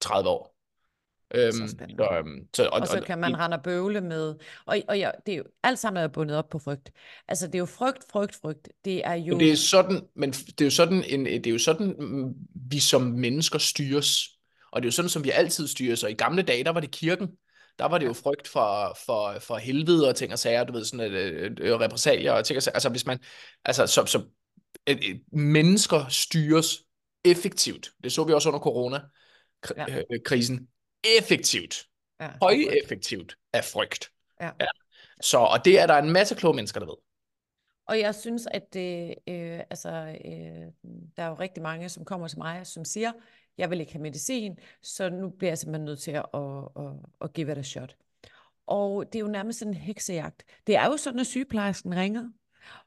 30 0.00 0.28
år. 0.28 0.54
Øhm, 1.34 1.52
så 1.52 1.68
så, 1.68 2.08
øhm, 2.18 2.48
så, 2.54 2.68
og, 2.68 2.80
og 2.80 2.88
så 2.88 3.02
kan 3.06 3.18
man 3.18 3.38
rende 3.38 3.56
og 3.56 3.62
bøvle 3.62 4.00
med, 4.00 4.34
og, 4.66 4.78
og 4.88 4.98
ja, 4.98 5.10
det 5.26 5.32
er 5.32 5.38
jo 5.38 5.44
alt 5.62 5.78
sammen 5.78 6.02
er 6.02 6.08
bundet 6.08 6.36
op 6.36 6.48
på 6.48 6.58
frygt. 6.58 6.92
Altså 7.28 7.46
det 7.46 7.54
er 7.54 7.58
jo 7.58 7.66
frygt, 7.66 8.04
frygt, 8.10 8.34
frygt. 8.42 8.68
Det 8.84 9.06
er 9.06 9.14
jo... 9.14 9.34
Men 9.34 9.40
det 9.40 9.52
er 9.52 9.56
sådan, 9.56 10.00
men 10.16 10.30
det 10.32 10.60
er 10.60 10.64
jo 10.64 10.70
sådan, 10.70 11.04
en, 11.06 11.26
det 11.26 11.46
er 11.46 11.50
jo 11.50 11.58
sådan 11.58 11.94
vi 12.70 12.80
som 12.80 13.02
mennesker 13.02 13.58
styres. 13.58 14.28
Og 14.72 14.82
det 14.82 14.86
er 14.86 14.88
jo 14.88 14.92
sådan, 14.92 15.08
som 15.08 15.24
vi 15.24 15.30
altid 15.30 15.68
styres. 15.68 16.04
Og 16.04 16.10
i 16.10 16.14
gamle 16.14 16.42
dage, 16.42 16.64
der 16.64 16.70
var 16.70 16.80
det 16.80 16.90
kirken, 16.90 17.28
der 17.78 17.84
var 17.84 17.98
det 17.98 18.06
jo 18.06 18.12
frygt 18.12 18.48
for, 18.48 18.98
for, 19.06 19.38
for 19.38 19.56
helvede 19.56 20.08
og 20.08 20.16
ting 20.16 20.32
og 20.32 20.38
sager, 20.38 20.64
du 20.64 20.72
ved, 20.72 20.84
sådan 20.84 21.12
et, 21.12 21.14
et, 21.14 21.60
et 21.60 21.80
repressalier 21.80 22.32
og 22.32 22.44
ting 22.44 22.56
og 22.56 22.62
sager. 22.62 22.74
Altså 22.74 22.88
hvis 22.88 23.06
man, 23.06 23.18
altså 23.64 23.86
så, 23.86 24.06
så 24.06 24.24
et, 24.86 25.10
et, 25.10 25.22
mennesker 25.32 26.08
styres 26.08 26.82
effektivt. 27.24 27.90
Det 28.04 28.12
så 28.12 28.24
vi 28.24 28.32
også 28.32 28.48
under 28.48 28.60
corona-krisen. 28.60 30.68
Ja. 31.04 31.10
Effektivt. 31.18 31.86
Ja, 32.20 32.30
Højeffektivt 32.42 33.36
af 33.52 33.64
frygt. 33.64 34.10
Ja. 34.40 34.50
ja. 34.60 34.66
Så, 35.20 35.38
og 35.38 35.64
det 35.64 35.80
er 35.80 35.86
der 35.86 35.94
en 35.94 36.12
masse 36.12 36.34
kloge 36.34 36.54
mennesker, 36.54 36.80
der 36.80 36.86
ved. 36.86 36.96
Og 37.86 37.98
jeg 37.98 38.14
synes, 38.14 38.48
at 38.50 38.74
det, 38.74 39.14
øh, 39.28 39.60
altså, 39.70 40.16
øh, 40.24 40.90
der 41.16 41.22
er 41.22 41.28
jo 41.28 41.34
rigtig 41.34 41.62
mange, 41.62 41.88
som 41.88 42.04
kommer 42.04 42.28
til 42.28 42.38
mig, 42.38 42.66
som 42.66 42.84
siger, 42.84 43.12
jeg 43.58 43.70
vil 43.70 43.80
ikke 43.80 43.92
have 43.92 44.02
medicin, 44.02 44.58
så 44.82 45.10
nu 45.10 45.28
bliver 45.28 45.50
jeg 45.50 45.58
simpelthen 45.58 45.84
nødt 45.84 46.00
til 46.00 46.10
at, 46.10 46.26
at, 46.34 46.68
at, 46.76 46.92
at 47.20 47.32
give 47.32 47.52
it 47.52 47.58
a 47.58 47.62
shot. 47.62 47.96
Og 48.66 49.06
det 49.06 49.18
er 49.18 49.20
jo 49.20 49.26
nærmest 49.30 49.58
sådan 49.58 49.74
en 49.74 49.80
heksejagt. 49.80 50.44
Det 50.66 50.76
er 50.76 50.86
jo 50.86 50.96
sådan, 50.96 51.20
at 51.20 51.26
sygeplejersken 51.26 51.96
ringer 51.96 52.28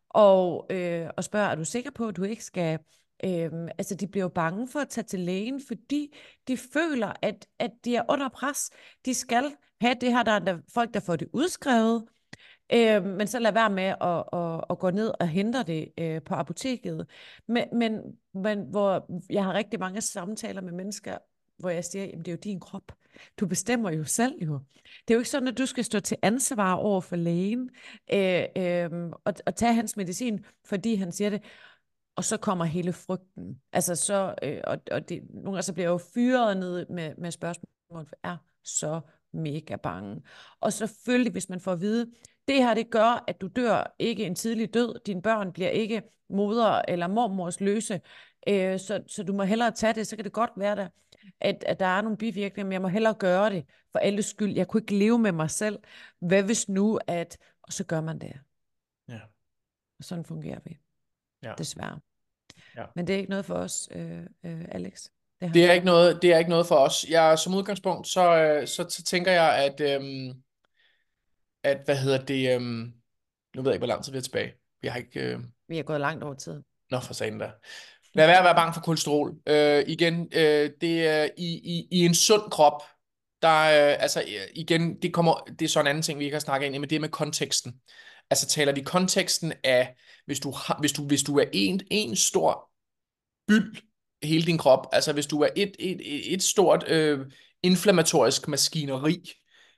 og, 0.10 0.68
øh, 0.70 1.10
og 1.18 1.24
spørger, 1.24 1.48
er 1.48 1.56
du 1.56 1.66
sikker 1.66 1.92
på, 1.92 2.08
at 2.08 2.18
du 2.18 2.24
ikke 2.24 2.44
skal... 2.44 2.80
Øh, 3.24 3.52
altså, 3.78 3.96
de 3.96 4.08
bliver 4.08 4.24
jo 4.24 4.30
bange 4.30 4.68
for 4.68 4.80
at 4.80 4.90
tage 4.90 5.06
til 5.06 5.20
lægen, 5.20 5.62
fordi 5.68 6.16
de 6.48 6.58
føler, 6.58 7.14
at, 7.22 7.48
at 7.60 7.72
de 7.86 7.96
er 7.96 8.04
under 8.10 8.30
pres. 8.30 8.70
De 9.06 9.14
skal 9.14 9.56
have 9.82 9.96
det 10.02 10.12
her, 10.12 10.24
der 10.24 10.32
er 10.32 10.40
der 10.40 10.58
folk, 10.74 10.94
der 10.94 11.00
får 11.00 11.16
det 11.16 11.28
udskrevet, 11.34 12.06
Øh, 12.74 13.04
men 13.04 13.28
så 13.28 13.40
lad 13.40 13.54
være 13.54 13.70
med 13.70 13.94
at, 14.02 14.24
at, 14.34 14.64
at 14.70 14.80
gå 14.80 14.90
ned 14.90 15.12
og 15.20 15.28
hente 15.28 15.64
det 15.64 15.92
øh, 15.98 16.22
på 16.22 16.34
apoteket. 16.36 17.08
Men, 17.48 17.64
men, 17.74 18.02
men 18.34 18.62
hvor 18.70 19.06
jeg 19.30 19.44
har 19.44 19.54
rigtig 19.54 19.80
mange 19.80 20.02
samtaler 20.02 20.62
med 20.62 20.72
mennesker, 20.72 21.18
hvor 21.58 21.70
jeg 21.70 21.86
siger, 21.86 22.06
at 22.06 22.18
det 22.18 22.28
er 22.28 22.32
jo 22.32 22.38
din 22.44 22.60
krop. 22.60 22.92
Du 23.40 23.48
bestemmer 23.48 23.92
jo 23.92 24.04
selv 24.04 24.34
jo. 24.42 24.60
Det 24.84 25.14
er 25.14 25.14
jo 25.14 25.20
ikke 25.20 25.30
sådan, 25.30 25.48
at 25.48 25.58
du 25.58 25.66
skal 25.66 25.84
stå 25.84 26.00
til 26.00 26.18
ansvar 26.22 26.74
over 26.74 27.02
for 27.02 27.16
lægen 27.16 27.70
øh, 28.14 28.44
øh, 28.58 28.90
og, 29.26 29.34
og 29.46 29.56
tage 29.56 29.74
hans 29.74 29.98
medicin, 29.98 30.46
fordi 30.66 30.96
han 30.96 31.12
siger 31.12 31.30
det. 31.30 31.44
Og 32.16 32.24
så 32.24 32.38
kommer 32.38 32.66
hele 32.66 32.94
frygten. 32.94 33.62
Altså 33.74 33.96
så, 33.96 34.36
øh, 34.44 34.62
og, 34.64 34.78
og 34.92 35.10
det, 35.10 35.22
nogle 35.30 35.46
gange 35.46 35.62
så 35.62 35.74
bliver 35.74 35.86
jeg 35.86 35.92
jo 35.92 35.98
fyret 36.14 36.58
ned 36.58 36.86
med, 36.90 37.16
med 37.18 37.32
spørgsmål, 37.32 38.08
er 38.24 38.38
så 38.64 39.02
mega 39.34 39.76
bange. 39.76 40.22
Og 40.60 40.74
selvfølgelig, 40.74 41.32
hvis 41.32 41.50
man 41.50 41.60
får 41.60 41.72
at 41.72 41.82
vide, 41.82 42.12
det 42.48 42.56
her, 42.56 42.74
det 42.74 42.90
gør, 42.90 43.24
at 43.28 43.42
du 43.42 43.48
dør 43.48 43.96
ikke 44.00 44.26
en 44.26 44.36
tidlig 44.36 44.74
død. 44.74 45.00
Dine 45.06 45.22
børn 45.22 45.54
bliver 45.54 45.70
ikke 45.70 46.02
moder 46.30 46.82
eller 46.88 47.08
mormors 47.08 47.60
løse. 47.60 48.02
Øh, 48.48 48.80
så, 48.80 49.04
så 49.08 49.24
du 49.24 49.34
må 49.34 49.44
hellere 49.44 49.72
tage 49.72 49.94
det. 49.94 50.08
Så 50.08 50.16
kan 50.16 50.26
det 50.26 50.34
godt 50.34 50.52
være, 50.58 50.76
der, 50.76 50.88
at, 51.42 51.64
at 51.68 51.80
der 51.80 51.86
er 51.86 52.02
nogle 52.02 52.18
bivirkninger, 52.18 52.66
men 52.66 52.74
jeg 52.74 52.82
må 52.82 52.88
hellere 52.88 53.14
gøre 53.14 53.50
det 53.50 53.66
for 53.92 54.00
alles 54.00 54.26
skyld. 54.26 54.56
Jeg 54.56 54.68
kunne 54.68 54.82
ikke 54.82 54.96
leve 54.96 55.20
med 55.20 55.32
mig 55.32 55.52
selv. 55.52 55.80
Hvad 56.20 56.44
hvis 56.44 56.70
nu, 56.70 57.00
at... 57.08 57.38
Og 57.62 57.74
så 57.74 57.84
gør 57.84 58.02
man 58.02 58.20
det. 58.20 58.34
Ja. 59.10 59.20
Og 60.00 60.04
sådan 60.04 60.26
fungerer 60.26 60.60
vi. 60.66 60.78
Ja. 61.44 61.54
Desværre. 61.58 62.00
Ja. 62.76 62.86
Men 62.96 63.08
det 63.08 63.14
er 63.14 63.18
ikke 63.18 63.30
noget 63.30 63.46
for 63.46 63.56
os, 63.56 63.90
øh, 63.92 64.22
øh, 64.44 64.66
Alex. 64.72 65.08
Det, 65.42 65.54
Det 65.54 65.66
er 65.66 65.74
ikke 65.74 65.86
noget, 65.86 66.22
det 66.22 66.34
er 66.34 66.38
ikke 66.38 66.50
noget 66.50 66.68
for 66.68 66.76
os. 66.76 67.06
Jeg, 67.10 67.40
som 67.40 67.54
udgangspunkt, 67.54 68.08
så, 68.08 68.36
øh, 68.36 68.68
så, 68.68 68.86
så 68.90 69.04
tænker 69.04 69.32
jeg, 69.32 69.56
at, 69.56 69.82
øhm, 69.82 70.44
at 71.68 71.82
hvad 71.86 71.98
hedder 71.98 72.26
det, 72.26 72.56
øhm, 72.56 72.94
nu 73.56 73.62
ved 73.62 73.72
jeg 73.72 73.74
ikke, 73.74 73.80
hvor 73.80 73.88
lang 73.88 74.04
tid 74.04 74.12
vi 74.12 74.18
er 74.18 74.22
tilbage. 74.22 74.54
Vi 74.82 74.88
har 74.88 74.98
ikke, 74.98 75.20
øh, 75.20 75.40
Vi 75.68 75.80
er 75.80 75.84
gået 75.84 76.00
langt 76.02 76.24
over 76.24 76.34
tid. 76.34 76.62
nå 76.92 77.00
for 77.00 77.14
sagen 77.14 77.40
der. 77.40 77.52
Lad 78.14 78.28
være 78.28 78.38
at 78.38 78.44
være 78.44 78.56
bange 78.56 78.74
for 78.74 78.82
kolesterol. 78.82 79.36
Øh, 79.48 79.84
igen, 79.88 80.30
øh, 80.34 80.72
det 80.82 81.08
er 81.08 81.30
i, 81.38 81.48
i, 81.48 81.88
i 81.92 82.06
en 82.06 82.16
sund 82.16 82.52
krop, 82.52 82.82
der, 83.42 83.60
øh, 83.62 84.04
altså 84.04 84.22
øh, 84.22 84.48
igen, 84.56 85.02
det 85.02 85.14
kommer, 85.14 85.34
det 85.60 85.62
er 85.62 85.70
så 85.70 85.80
en 85.80 85.88
anden 85.88 86.02
ting, 86.04 86.20
vi 86.20 86.24
ikke 86.24 86.36
har 86.36 86.40
snakket 86.40 86.66
ind 86.66 86.76
i, 86.76 86.78
men 86.78 86.90
det 86.90 86.96
er 86.96 87.00
med 87.00 87.10
konteksten. 87.10 87.74
Altså 88.30 88.48
taler 88.48 88.74
vi 88.74 88.82
konteksten 88.82 89.54
af, 89.64 89.96
hvis 90.26 90.40
du, 90.40 90.52
har, 90.52 90.78
hvis 90.80 90.92
du, 90.92 91.08
hvis 91.08 91.24
du 91.24 91.38
er 91.38 91.46
en, 91.54 91.82
en 91.92 92.16
stor 92.16 92.70
byld, 93.48 93.78
hele 94.24 94.46
din 94.46 94.58
krop, 94.58 94.88
altså 94.92 95.14
hvis 95.14 95.28
du 95.28 95.42
er 95.42 95.50
et, 95.56 95.76
et, 95.80 96.02
et, 96.16 96.34
et 96.34 96.44
stort 96.44 96.88
øh, 96.88 97.20
inflammatorisk 97.64 98.48
maskineri, 98.48 99.32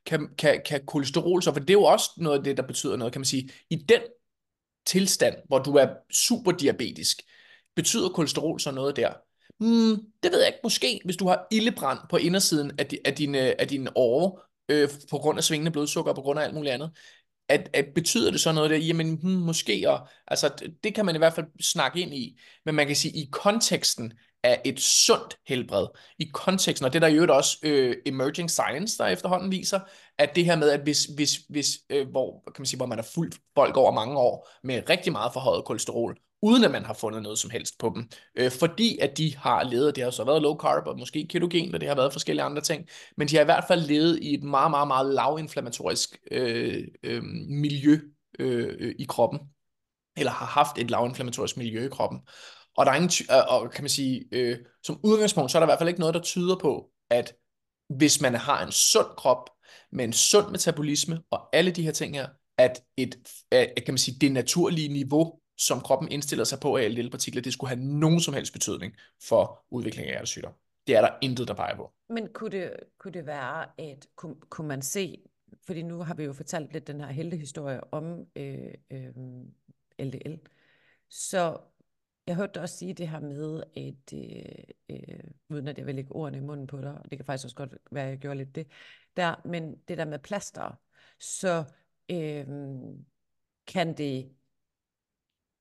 kan, 0.09 0.29
kan, 0.37 0.61
kan 0.65 0.85
kolesterol 0.85 1.43
så, 1.43 1.53
for 1.53 1.59
det 1.59 1.69
er 1.69 1.73
jo 1.73 1.83
også 1.83 2.09
noget 2.17 2.37
af 2.37 2.43
det, 2.43 2.57
der 2.57 2.63
betyder 2.63 2.95
noget, 2.95 3.13
kan 3.13 3.19
man 3.19 3.25
sige, 3.25 3.49
i 3.69 3.75
den 3.75 4.01
tilstand, 4.85 5.35
hvor 5.47 5.59
du 5.59 5.75
er 5.75 5.87
superdiabetisk, 6.11 7.21
betyder 7.75 8.09
kolesterol 8.09 8.59
så 8.59 8.71
noget 8.71 8.95
der? 8.95 9.13
Hmm, 9.59 10.01
det 10.23 10.31
ved 10.31 10.39
jeg 10.39 10.47
ikke. 10.47 10.59
Måske, 10.63 11.01
hvis 11.05 11.17
du 11.17 11.27
har 11.27 11.47
ildebrand 11.51 11.99
på 12.09 12.17
indersiden 12.17 12.71
af, 12.79 12.85
di, 12.85 12.97
af 13.05 13.15
dine, 13.15 13.61
af 13.61 13.67
dine 13.67 13.97
åre, 13.97 14.41
øh, 14.69 14.89
på 15.09 15.17
grund 15.17 15.37
af 15.37 15.43
svingende 15.43 15.71
blodsukker, 15.71 16.13
på 16.13 16.21
grund 16.21 16.39
af 16.39 16.43
alt 16.43 16.53
muligt 16.53 16.73
andet, 16.73 16.91
at, 17.49 17.69
at 17.73 17.85
betyder 17.95 18.31
det 18.31 18.41
så 18.41 18.51
noget 18.51 18.69
der? 18.69 18.77
Jamen, 18.77 19.15
hmm, 19.15 19.31
måske, 19.31 19.89
og, 19.89 20.07
altså, 20.27 20.71
det 20.83 20.95
kan 20.95 21.05
man 21.05 21.15
i 21.15 21.17
hvert 21.17 21.33
fald 21.33 21.45
snakke 21.61 22.01
ind 22.01 22.13
i, 22.13 22.39
men 22.65 22.75
man 22.75 22.87
kan 22.87 22.95
sige, 22.95 23.17
i 23.17 23.29
konteksten 23.31 24.13
af 24.43 24.61
et 24.65 24.79
sundt 24.79 25.37
helbred, 25.47 25.87
i 26.19 26.29
konteksten, 26.33 26.85
og 26.85 26.93
det 26.93 27.01
der 27.01 27.07
i 27.07 27.13
øvrigt 27.13 27.31
også 27.31 27.57
øh, 27.63 27.95
emerging 28.05 28.51
science, 28.51 28.97
der 28.97 29.07
efterhånden 29.07 29.51
viser, 29.51 29.79
at 30.17 30.35
det 30.35 30.45
her 30.45 30.55
med, 30.55 30.69
at 30.69 30.79
hvis, 30.79 31.05
hvis, 31.05 31.35
hvis 31.49 31.79
øh, 31.89 32.09
hvor, 32.09 32.43
kan 32.45 32.61
man 32.61 32.65
sige, 32.65 32.77
hvor 32.77 32.85
man 32.85 32.97
har 32.97 33.07
fulgt 33.13 33.39
folk 33.55 33.77
over 33.77 33.91
mange 33.91 34.17
år 34.17 34.49
med 34.63 34.89
rigtig 34.89 35.11
meget 35.11 35.33
forhøjet 35.33 35.65
kolesterol, 35.65 36.17
uden 36.41 36.63
at 36.63 36.71
man 36.71 36.85
har 36.85 36.93
fundet 36.93 37.23
noget 37.23 37.39
som 37.39 37.49
helst 37.49 37.77
på 37.79 37.91
dem. 37.95 38.09
Øh, 38.35 38.51
fordi 38.51 38.97
at 38.97 39.17
de 39.17 39.35
har 39.37 39.63
levet, 39.63 39.95
det 39.95 40.03
har 40.03 40.11
så 40.11 40.23
været 40.23 40.41
low 40.41 40.57
carb 40.57 40.87
og 40.87 40.99
måske 40.99 41.27
ketogen, 41.29 41.73
og 41.73 41.81
det 41.81 41.89
har 41.89 41.95
været 41.95 42.13
forskellige 42.13 42.43
andre 42.43 42.61
ting, 42.61 42.87
men 43.17 43.27
de 43.27 43.35
har 43.35 43.41
i 43.41 43.45
hvert 43.45 43.65
fald 43.67 43.81
levet 43.81 44.19
i 44.21 44.33
et 44.33 44.43
meget, 44.43 44.71
meget, 44.71 44.87
meget 44.87 45.13
lavinflammatorisk 45.13 46.17
øh, 46.31 46.87
øh, 47.03 47.23
miljø 47.49 47.99
øh, 48.39 48.75
øh 48.79 48.95
i 48.99 49.05
kroppen, 49.09 49.39
eller 50.17 50.31
har 50.31 50.45
haft 50.45 50.77
et 50.77 50.91
lavinflammatorisk 50.91 51.57
miljø 51.57 51.85
i 51.85 51.89
kroppen. 51.89 52.19
Og 52.77 52.85
der 52.85 52.91
er 52.91 52.95
ingen, 52.95 53.11
og 53.49 53.71
kan 53.71 53.83
man 53.83 53.89
sige, 53.89 54.25
øh, 54.31 54.57
som 54.83 54.99
udgangspunkt, 55.03 55.51
så 55.51 55.57
er 55.57 55.59
der 55.59 55.67
i 55.67 55.69
hvert 55.69 55.79
fald 55.79 55.89
ikke 55.89 55.99
noget, 55.99 56.15
der 56.15 56.21
tyder 56.21 56.55
på, 56.55 56.89
at 57.09 57.33
hvis 57.89 58.21
man 58.21 58.35
har 58.35 58.65
en 58.65 58.71
sund 58.71 59.07
krop, 59.17 59.49
med 59.91 60.05
en 60.05 60.13
sund 60.13 60.51
metabolisme 60.51 61.21
og 61.31 61.49
alle 61.53 61.71
de 61.71 61.83
her 61.83 61.91
ting 61.91 62.15
her, 62.15 62.27
at 62.57 62.81
et, 62.97 63.15
at, 63.51 63.73
kan 63.85 63.93
man 63.93 63.97
sige, 63.97 64.17
det 64.21 64.31
naturlige 64.31 64.87
niveau, 64.87 65.39
som 65.59 65.81
kroppen 65.81 66.11
indstiller 66.11 66.45
sig 66.45 66.59
på 66.59 66.77
af 66.77 66.91
LDL-partikler, 66.91 67.41
det 67.41 67.53
skulle 67.53 67.75
have 67.75 67.85
nogen 67.85 68.19
som 68.19 68.33
helst 68.33 68.53
betydning 68.53 68.95
for 69.21 69.65
udvikling 69.69 70.07
af 70.07 70.13
hjertesygdom. 70.13 70.53
Det 70.87 70.95
er 70.95 71.01
der 71.01 71.09
intet, 71.21 71.47
der 71.47 71.53
peger 71.53 71.75
på. 71.75 71.93
Men 72.09 72.27
kunne 72.33 72.49
det, 72.49 72.73
kunne 72.97 73.11
det 73.11 73.25
være, 73.25 73.65
at 73.77 74.07
kunne, 74.15 74.35
kunne 74.35 74.67
man 74.67 74.81
se, 74.81 75.21
fordi 75.65 75.81
nu 75.81 75.99
har 75.99 76.13
vi 76.13 76.23
jo 76.23 76.33
fortalt 76.33 76.73
lidt 76.73 76.87
den 76.87 77.01
her 77.01 77.07
heltehistorie 77.07 77.93
om 77.93 78.25
øh, 78.35 78.73
øh, 78.91 79.11
LDL, 79.99 80.35
så 81.09 81.57
jeg 82.27 82.35
hørte 82.35 82.53
dig 82.53 82.61
også 82.61 82.77
sige 82.77 82.93
det 82.93 83.07
her 83.07 83.19
med, 83.19 83.63
at 83.77 84.13
øh, 84.13 84.63
øh, 84.89 85.19
uden 85.49 85.67
at 85.67 85.77
jeg 85.77 85.85
vil 85.85 85.95
lægge 85.95 86.11
ordene 86.11 86.37
i 86.37 86.41
munden 86.41 86.67
på 86.67 86.81
dig, 86.81 86.93
og 86.93 87.11
det 87.11 87.17
kan 87.17 87.25
faktisk 87.25 87.45
også 87.45 87.55
godt 87.55 87.75
være, 87.91 88.03
at 88.03 88.09
jeg 88.09 88.17
gjorde 88.17 88.37
lidt 88.37 88.55
det, 88.55 88.67
der, 89.17 89.35
men 89.45 89.75
det 89.87 89.97
der 89.97 90.05
med 90.05 90.19
plaster, 90.19 90.79
så 91.19 91.63
øh, 92.11 92.47
kan 93.67 93.97
det 93.97 94.31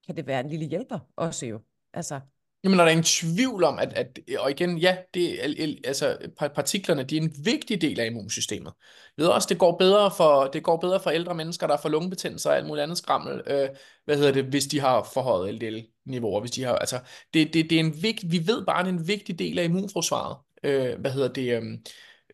kan 0.09 0.17
det 0.17 0.27
være 0.27 0.41
en 0.41 0.49
lille 0.49 0.67
hjælper 0.67 0.99
også 1.17 1.47
jo. 1.47 1.61
Altså, 1.95 2.21
Jamen, 2.65 2.79
der 2.79 2.85
er 2.85 2.89
ingen 2.89 3.05
tvivl 3.05 3.65
om, 3.65 3.79
at, 3.79 3.93
at 3.93 4.19
og 4.39 4.51
igen, 4.51 4.79
ja, 4.79 4.97
det, 5.15 5.39
altså, 5.85 6.19
partiklerne, 6.55 7.03
de 7.03 7.17
er 7.17 7.21
en 7.21 7.35
vigtig 7.45 7.81
del 7.81 8.01
af 8.01 8.07
immunsystemet. 8.07 8.73
Vi 9.17 9.23
ved 9.23 9.31
også, 9.31 9.47
det 9.51 9.59
går 9.59 9.79
bedre 9.79 10.11
for, 10.17 10.45
det 10.45 10.63
går 10.63 10.77
bedre 10.77 11.01
for 11.01 11.11
ældre 11.11 11.35
mennesker, 11.35 11.67
der 11.67 11.77
får 11.77 11.89
lungebetændelse 11.89 12.49
og 12.49 12.57
alt 12.57 12.67
muligt 12.67 12.83
andet 12.83 12.99
skrammel, 12.99 13.43
øh, 13.47 13.69
hvad 14.05 14.17
hedder 14.17 14.33
det, 14.33 14.45
hvis 14.45 14.67
de 14.67 14.81
har 14.81 15.09
forhøjet 15.15 15.55
LDL-niveauer, 15.55 16.41
hvis 16.41 16.51
de 16.51 16.65
har, 16.65 16.75
altså, 16.75 17.01
det, 17.35 17.55
det, 17.55 17.71
det 17.71 17.77
er 17.77 17.81
en 17.81 18.03
vigt, 18.03 18.33
vi 18.33 18.47
ved 18.47 18.67
bare, 18.67 18.85
det 18.85 18.91
er 18.91 18.99
en 18.99 19.09
vigtig 19.09 19.39
del 19.39 19.59
af 19.59 19.65
immunforsvaret, 19.65 20.37
øh, 20.65 21.01
hvad 21.01 21.11
hedder 21.11 21.29
det, 21.29 21.63
øh, 21.63 21.79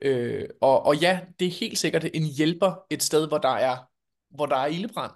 øh, 0.03 0.49
og, 0.61 0.87
og 0.87 0.97
ja, 0.97 1.21
det 1.41 1.47
er 1.47 1.53
helt 1.53 1.79
sikkert 1.79 2.05
en 2.15 2.25
hjælper 2.25 2.75
et 2.91 3.03
sted, 3.03 3.29
hvor 3.29 3.39
der 3.39 3.55
er, 3.57 3.77
hvor 4.31 4.47
der 4.47 4.57
er 4.57 4.67
ildebrand, 4.67 5.13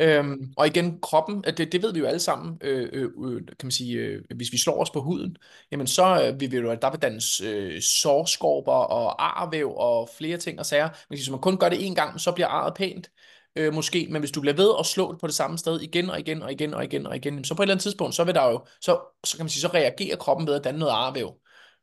Øhm, 0.00 0.52
og 0.56 0.66
igen, 0.66 1.00
kroppen, 1.00 1.44
det, 1.56 1.72
det 1.72 1.82
ved 1.82 1.92
vi 1.92 1.98
jo 1.98 2.06
alle 2.06 2.20
sammen, 2.20 2.58
øh, 2.60 2.88
øh, 2.92 3.10
øh, 3.24 3.46
kan 3.46 3.56
man 3.62 3.70
sige, 3.70 3.98
øh, 3.98 4.22
hvis 4.36 4.52
vi 4.52 4.58
slår 4.58 4.82
os 4.82 4.90
på 4.90 5.00
huden, 5.00 5.36
jamen 5.72 5.86
så 5.86 6.26
øh, 6.26 6.40
vil 6.40 6.52
vi 6.52 6.56
jo, 6.56 6.70
at 6.70 6.82
der 6.82 6.90
vil 6.90 7.02
dannes 7.02 7.40
øh, 7.40 7.82
sårskorper 7.82 8.72
og 8.72 9.42
arvæv 9.42 9.72
og 9.76 10.08
flere 10.18 10.36
ting 10.36 10.58
og 10.58 10.66
sager. 10.66 10.88
Men 11.10 11.18
hvis 11.18 11.30
man 11.30 11.40
kun 11.40 11.56
gør 11.58 11.68
det 11.68 11.86
en 11.86 11.94
gang, 11.94 12.20
så 12.20 12.32
bliver 12.32 12.48
arret 12.48 12.74
pænt, 12.74 13.10
øh, 13.56 13.74
måske. 13.74 14.06
Men 14.10 14.22
hvis 14.22 14.30
du 14.30 14.40
bliver 14.40 14.56
ved 14.56 14.70
at 14.78 14.86
slå 14.86 15.12
det 15.12 15.20
på 15.20 15.26
det 15.26 15.34
samme 15.34 15.58
sted 15.58 15.80
igen 15.80 16.10
og 16.10 16.20
igen 16.20 16.42
og 16.42 16.52
igen 16.52 16.74
og 16.74 16.84
igen 16.84 17.06
og 17.06 17.16
igen, 17.16 17.44
så 17.44 17.54
på 17.54 17.62
et 17.62 17.64
eller 17.64 17.74
andet 17.74 17.82
tidspunkt, 17.82 18.14
så 18.14 18.24
vil 18.24 18.34
der 18.34 18.50
jo, 18.50 18.64
så, 18.80 19.00
så 19.24 19.36
kan 19.36 19.44
man 19.44 19.50
sige, 19.50 19.60
så 19.60 19.68
reagerer 19.68 20.16
kroppen 20.16 20.46
ved 20.46 20.54
at 20.54 20.64
danne 20.64 20.80
noget 20.80 20.92
arvæv. 20.92 21.34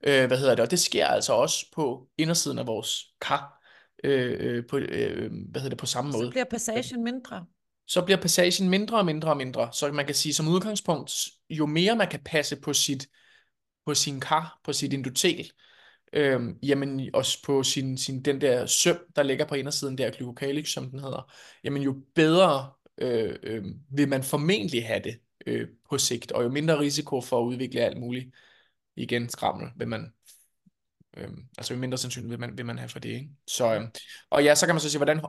Øh, 0.04 0.28
hvad 0.28 0.38
hedder 0.38 0.56
det? 0.56 0.64
Og 0.64 0.72
det 0.72 0.80
sker 0.80 1.08
altså 1.08 1.34
også 1.34 1.66
på 1.76 2.08
indersiden 2.18 2.60
af 2.60 2.68
vores 2.68 3.06
kar. 3.22 3.56
Øh, 4.04 4.38
øh, 4.40 4.64
på, 4.70 4.78
øh, 4.78 5.32
hvad 5.52 5.62
hedder 5.62 5.70
det, 5.70 5.78
på 5.78 5.86
samme 5.86 6.12
måde. 6.12 6.26
Så 6.26 6.30
bliver 6.30 6.46
passagen 6.46 7.04
mindre 7.04 7.46
så 7.90 8.02
bliver 8.02 8.22
passagen 8.22 8.70
mindre 8.70 8.98
og 8.98 9.06
mindre 9.06 9.30
og 9.30 9.38
mindre. 9.38 9.70
Så 9.74 9.92
man 9.92 10.06
kan 10.06 10.16
sige 10.16 10.34
som 10.34 10.48
udgangspunkt, 10.48 11.12
jo 11.50 11.66
mere 11.66 11.96
man 11.96 12.08
kan 12.08 12.20
passe 12.26 12.56
på 12.56 12.74
sit 12.74 13.08
på 13.86 13.94
sin 13.94 14.20
kar, 14.20 14.60
på 14.64 14.74
sit 14.74 14.94
endotel, 14.94 15.52
øhm, 16.14 16.60
jamen 16.64 17.10
også 17.14 17.44
på 17.46 17.64
sin, 17.64 17.98
sin, 17.98 18.22
den 18.22 18.42
der 18.42 18.66
søm, 18.66 18.98
der 19.16 19.24
ligger 19.24 19.46
på 19.46 19.56
indersiden 19.56 19.98
der, 19.98 20.12
glykokalix, 20.12 20.70
som 20.70 20.90
den 20.90 21.00
hedder, 21.00 21.32
jamen 21.64 21.82
jo 21.82 22.02
bedre 22.16 22.72
øh, 22.98 23.36
øh, 23.44 23.64
vil 23.92 24.10
man 24.10 24.24
formentlig 24.24 24.88
have 24.88 25.02
det 25.04 25.20
øh, 25.46 25.68
på 25.90 25.98
sigt, 25.98 26.32
og 26.32 26.44
jo 26.44 26.50
mindre 26.50 26.80
risiko 26.80 27.22
for 27.22 27.42
at 27.42 27.46
udvikle 27.46 27.82
alt 27.82 28.00
muligt 28.00 28.36
igen 28.96 29.30
skrammel 29.30 29.68
vil 29.76 29.88
man 29.88 30.14
øh, 31.18 31.30
altså 31.58 31.74
jo 31.74 31.80
mindre 31.80 31.98
sandsynligt 31.98 32.32
vil 32.32 32.40
man, 32.40 32.58
vil 32.58 32.66
man 32.66 32.78
have 32.78 32.90
for 32.90 33.00
det. 33.00 33.10
Ikke? 33.10 33.30
Så, 33.48 33.76
øh, 33.76 33.82
og 34.30 34.44
ja, 34.44 34.56
så 34.56 34.66
kan 34.66 34.76
man 34.76 34.82
så 34.82 34.90
sige, 34.90 35.00
hvordan 35.00 35.22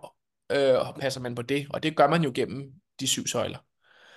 øh, 0.51 1.01
passer 1.01 1.21
man 1.21 1.35
på 1.35 1.43
det, 1.43 1.67
og 1.71 1.83
det 1.83 1.97
gør 1.97 2.09
man 2.09 2.23
jo 2.23 2.33
gennem 2.35 2.73
de 3.01 3.07
syv 3.07 3.27
søjler. 3.27 3.59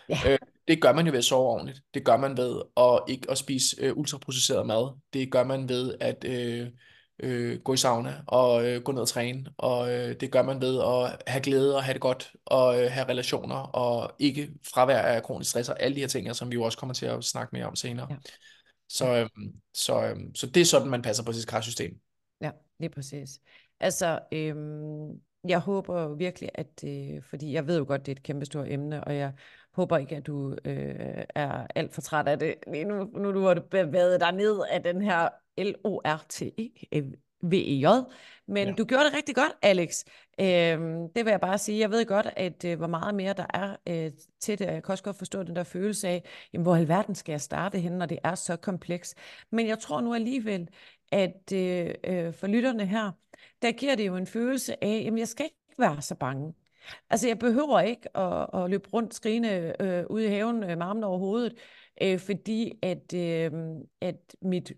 Ja. 0.10 0.20
Øh, 0.28 0.40
det 0.68 0.82
gør 0.82 0.94
man 0.94 1.06
jo 1.06 1.12
ved 1.12 1.18
at 1.18 1.26
sove 1.26 1.50
ordentligt. 1.50 1.82
Det 1.94 2.06
gør 2.06 2.18
man 2.18 2.38
ved 2.38 2.62
at 2.78 3.00
ikke 3.08 3.32
at 3.32 3.38
spise 3.38 3.76
øh, 3.80 3.98
ultraprocesseret 3.98 4.66
mad. 4.66 4.98
Det 5.14 5.32
gør 5.32 5.44
man 5.44 5.70
ved 5.70 5.96
at 6.00 6.26
øh, 6.28 6.68
øh, 7.20 7.60
gå 7.60 7.74
i 7.74 7.78
sauna 7.78 8.22
og 8.28 8.66
øh, 8.66 8.82
gå 8.82 8.92
ned 8.92 9.02
og 9.02 9.08
træne. 9.08 9.46
Og 9.58 9.94
øh, 9.94 10.16
det 10.20 10.32
gør 10.32 10.42
man 10.42 10.62
ved 10.62 10.80
at 10.80 11.22
have 11.28 11.44
glæde 11.44 11.76
og 11.76 11.84
have 11.84 11.94
det 11.94 12.02
godt 12.02 12.32
og 12.46 12.82
øh, 12.82 12.92
have 12.92 13.10
relationer 13.10 13.56
og 13.56 14.12
ikke 14.20 14.50
fravær 14.74 15.02
af 15.02 15.24
kronisk 15.24 15.50
stress 15.50 15.70
og 15.70 15.82
alle 15.82 15.96
de 15.96 16.00
her 16.00 16.08
ting, 16.08 16.36
som 16.36 16.50
vi 16.50 16.54
jo 16.54 16.64
også 16.64 16.78
kommer 16.78 16.94
til 16.94 17.06
at 17.06 17.24
snakke 17.24 17.50
mere 17.54 17.66
om 17.66 17.76
senere. 17.76 18.08
Ja. 18.10 18.16
Så, 18.90 19.16
øh, 19.16 19.30
så, 19.74 20.04
øh, 20.04 20.16
så 20.36 20.48
det 20.48 20.62
er 20.62 20.66
sådan, 20.66 20.90
man 20.90 21.02
passer 21.02 21.24
på 21.24 21.34
sit 21.34 21.48
karsystem. 21.48 22.00
Ja, 22.42 22.52
lige 22.80 22.90
præcis. 22.90 23.30
Altså, 23.80 24.20
øhm, 24.32 25.10
jeg 25.48 25.60
håber 25.60 26.08
virkelig, 26.16 26.50
at, 26.56 26.84
øh, 26.86 27.24
fordi 27.24 27.54
jeg 27.54 27.68
ved 27.68 27.78
jo 27.78 27.86
godt, 27.88 28.06
det 28.06 28.12
er 28.12 28.16
et 28.16 28.24
kæmpestort 28.24 28.68
emne, 28.68 29.04
og 29.04 29.16
jeg 29.16 29.34
håber 29.74 29.98
ikke, 29.98 30.16
at 30.16 30.28
du 30.28 30.56
øh, 30.66 31.24
er 31.36 31.68
alt 31.76 31.94
for 31.94 32.02
træt 32.02 32.28
af 32.28 32.40
det. 32.40 32.56
Nu, 32.68 33.04
nu 33.04 33.34
du 33.34 33.42
har 33.42 33.64
bevæget 33.72 34.20
dig 34.22 34.32
ned 34.32 34.60
af 34.72 34.84
den 34.84 35.02
her 35.02 35.30
L-O-R-T-E-V-E-J, 35.58 36.94
men 38.48 38.68
ja. 38.68 38.74
du 38.74 38.86
gjorde 38.86 39.06
det 39.06 39.14
rigtig 39.14 39.36
godt, 39.36 39.52
Alex. 39.62 40.04
Øhm, 40.40 41.10
det 41.16 41.26
vil 41.26 41.32
jeg 41.32 41.40
bare 41.40 41.58
sige. 41.58 41.80
Jeg 41.80 41.92
ved 41.92 42.06
godt, 42.06 42.28
at 42.36 42.66
øh, 42.66 42.78
hvor 42.78 42.88
meget 42.88 43.16
mere 43.16 43.34
der 43.34 43.46
er 43.54 43.76
øh, 43.88 44.12
til 44.40 44.60
det. 44.60 44.66
Jeg 44.66 44.84
kan 44.84 44.92
også 44.92 45.04
godt 45.04 45.18
forstå 45.18 45.44
den 45.44 45.56
der 45.56 45.64
følelse 45.64 46.08
af, 46.08 46.24
jamen, 46.54 46.64
hvor 46.64 46.76
i 46.76 46.80
alverden 46.80 47.16
skal 47.16 47.34
jeg 47.34 47.42
starte 47.42 47.80
henne, 47.80 47.98
når 47.98 48.06
det 48.06 48.20
er 48.24 48.36
så 48.36 48.56
kompleks. 48.56 49.16
Men 49.52 49.68
jeg 49.68 49.80
tror 49.80 50.02
nu 50.02 50.14
alligevel, 50.14 50.68
at 51.14 51.52
øh, 51.54 51.94
øh, 52.04 52.34
for 52.34 52.48
lytterne 52.48 52.86
her, 52.86 53.12
der 53.62 53.72
giver 53.72 53.96
det 53.96 54.08
jo 54.08 54.16
en 54.16 54.28
følelse 54.28 54.84
af, 54.84 55.02
jamen 55.06 55.20
jeg 55.20 55.28
skal 55.28 55.46
ikke 55.46 55.80
være 55.80 56.02
så 56.02 56.16
bange. 56.16 56.54
Altså 57.10 57.28
jeg 57.28 57.40
behøver 57.40 57.80
ikke 57.80 58.18
at, 58.18 58.50
at 58.54 58.70
løbe 58.70 58.90
rundt 58.94 59.14
skrigende 59.14 59.74
øh, 59.80 60.04
ude 60.10 60.26
i 60.26 60.30
haven 60.30 60.64
øh, 60.64 60.78
med 60.78 60.82
armen 60.82 61.04
over 61.04 61.20
hovedet, 61.20 61.54
øh, 62.02 62.20
fordi 62.20 62.72
at, 62.82 63.14
øh, 63.14 63.52
at 64.02 64.36
mit 64.42 64.72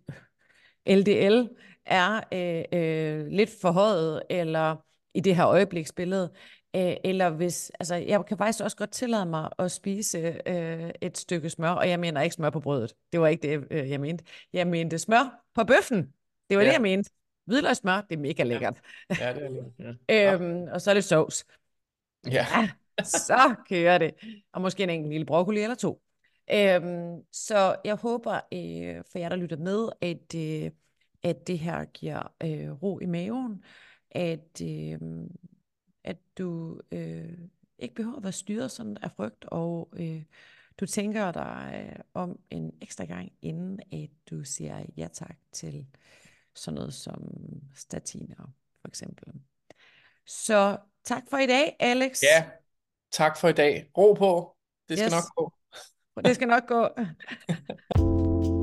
LDL 0.87 1.47
er 1.85 2.21
øh, 2.33 2.79
øh, 2.79 3.27
lidt 3.27 3.49
forhøjet, 3.61 4.23
eller 4.29 4.75
i 5.13 5.19
det 5.19 5.35
her 5.35 5.47
øjebliksbillede, 5.47 6.31
Øh, 6.75 6.95
eller 7.03 7.29
hvis, 7.29 7.71
altså 7.79 7.95
jeg 7.95 8.25
kan 8.25 8.37
faktisk 8.37 8.63
også 8.63 8.77
godt 8.77 8.91
tillade 8.91 9.25
mig 9.25 9.49
at 9.59 9.71
spise 9.71 10.41
øh, 10.45 10.89
et 11.01 11.17
stykke 11.17 11.49
smør, 11.49 11.69
og 11.69 11.89
jeg 11.89 11.99
mener 11.99 12.21
ikke 12.21 12.33
smør 12.33 12.49
på 12.49 12.59
brødet. 12.59 12.93
Det 13.11 13.21
var 13.21 13.27
ikke 13.27 13.49
det, 13.49 13.67
øh, 13.71 13.89
jeg 13.89 13.99
mente. 13.99 14.23
Jeg 14.53 14.67
mente 14.67 14.99
smør 14.99 15.43
på 15.53 15.63
bøffen. 15.63 16.13
Det 16.49 16.57
var 16.57 16.63
ja. 16.63 16.67
det, 16.67 16.73
jeg 16.73 16.81
mente. 16.81 17.09
Hvidløgssmør, 17.45 18.01
det 18.01 18.15
er 18.15 18.19
mega 18.19 18.43
lækkert. 18.43 18.81
Ja, 19.19 19.33
det 19.33 19.43
er 19.43 19.49
lækkert. 19.49 19.95
Ja. 20.09 20.33
øhm, 20.33 20.67
og 20.71 20.81
så 20.81 20.89
er 20.89 20.93
det 20.93 21.03
sovs. 21.03 21.45
Ja. 22.25 22.31
ja. 22.31 22.69
Så 23.03 23.55
kører 23.69 23.97
det. 23.97 24.11
Og 24.53 24.61
måske 24.61 24.83
en 24.83 24.89
enkelt 24.89 25.11
lille 25.11 25.25
broccoli 25.25 25.61
eller 25.61 25.75
to. 25.75 26.01
Øhm, 26.51 27.23
så 27.31 27.75
jeg 27.85 27.95
håber, 27.95 28.33
øh, 28.33 29.03
for 29.11 29.19
jer, 29.19 29.29
der 29.29 29.35
lytter 29.35 29.57
med, 29.57 29.89
at, 30.01 30.35
øh, 30.35 30.71
at 31.23 31.47
det 31.47 31.59
her 31.59 31.85
giver 31.85 32.33
øh, 32.43 32.71
ro 32.83 32.99
i 32.99 33.05
maven. 33.05 33.63
At, 34.11 34.61
øh, 34.61 34.99
at 36.03 36.17
du 36.37 36.79
øh, 36.91 37.37
ikke 37.79 37.95
behøver 37.95 38.17
at 38.17 38.23
være 38.23 38.31
styret 38.31 38.71
sådan 38.71 38.97
af 39.01 39.11
frygt, 39.11 39.45
og 39.47 39.93
øh, 39.97 40.23
du 40.79 40.85
tænker 40.85 41.31
dig 41.31 41.85
øh, 41.89 41.99
om 42.13 42.39
en 42.49 42.71
ekstra 42.81 43.05
gang, 43.05 43.31
inden 43.41 43.79
at 43.91 44.09
du 44.29 44.43
siger 44.43 44.85
ja 44.97 45.07
tak 45.13 45.37
til 45.51 45.87
sådan 46.55 46.75
noget 46.75 46.93
som 46.93 47.23
statiner, 47.75 48.53
for 48.81 48.87
eksempel. 48.87 49.33
Så 50.25 50.77
tak 51.03 51.23
for 51.29 51.37
i 51.37 51.47
dag, 51.47 51.75
Alex. 51.79 52.21
Ja, 52.23 52.45
tak 53.11 53.37
for 53.37 53.47
i 53.47 53.53
dag. 53.53 53.91
Ro 53.97 54.13
på. 54.13 54.55
Det 54.89 54.97
skal 54.97 55.05
yes. 55.05 55.11
nok 55.11 55.35
gå. 55.35 55.51
Det 56.21 56.35
skal 56.35 56.47
nok 56.47 56.67
gå. 56.67 56.89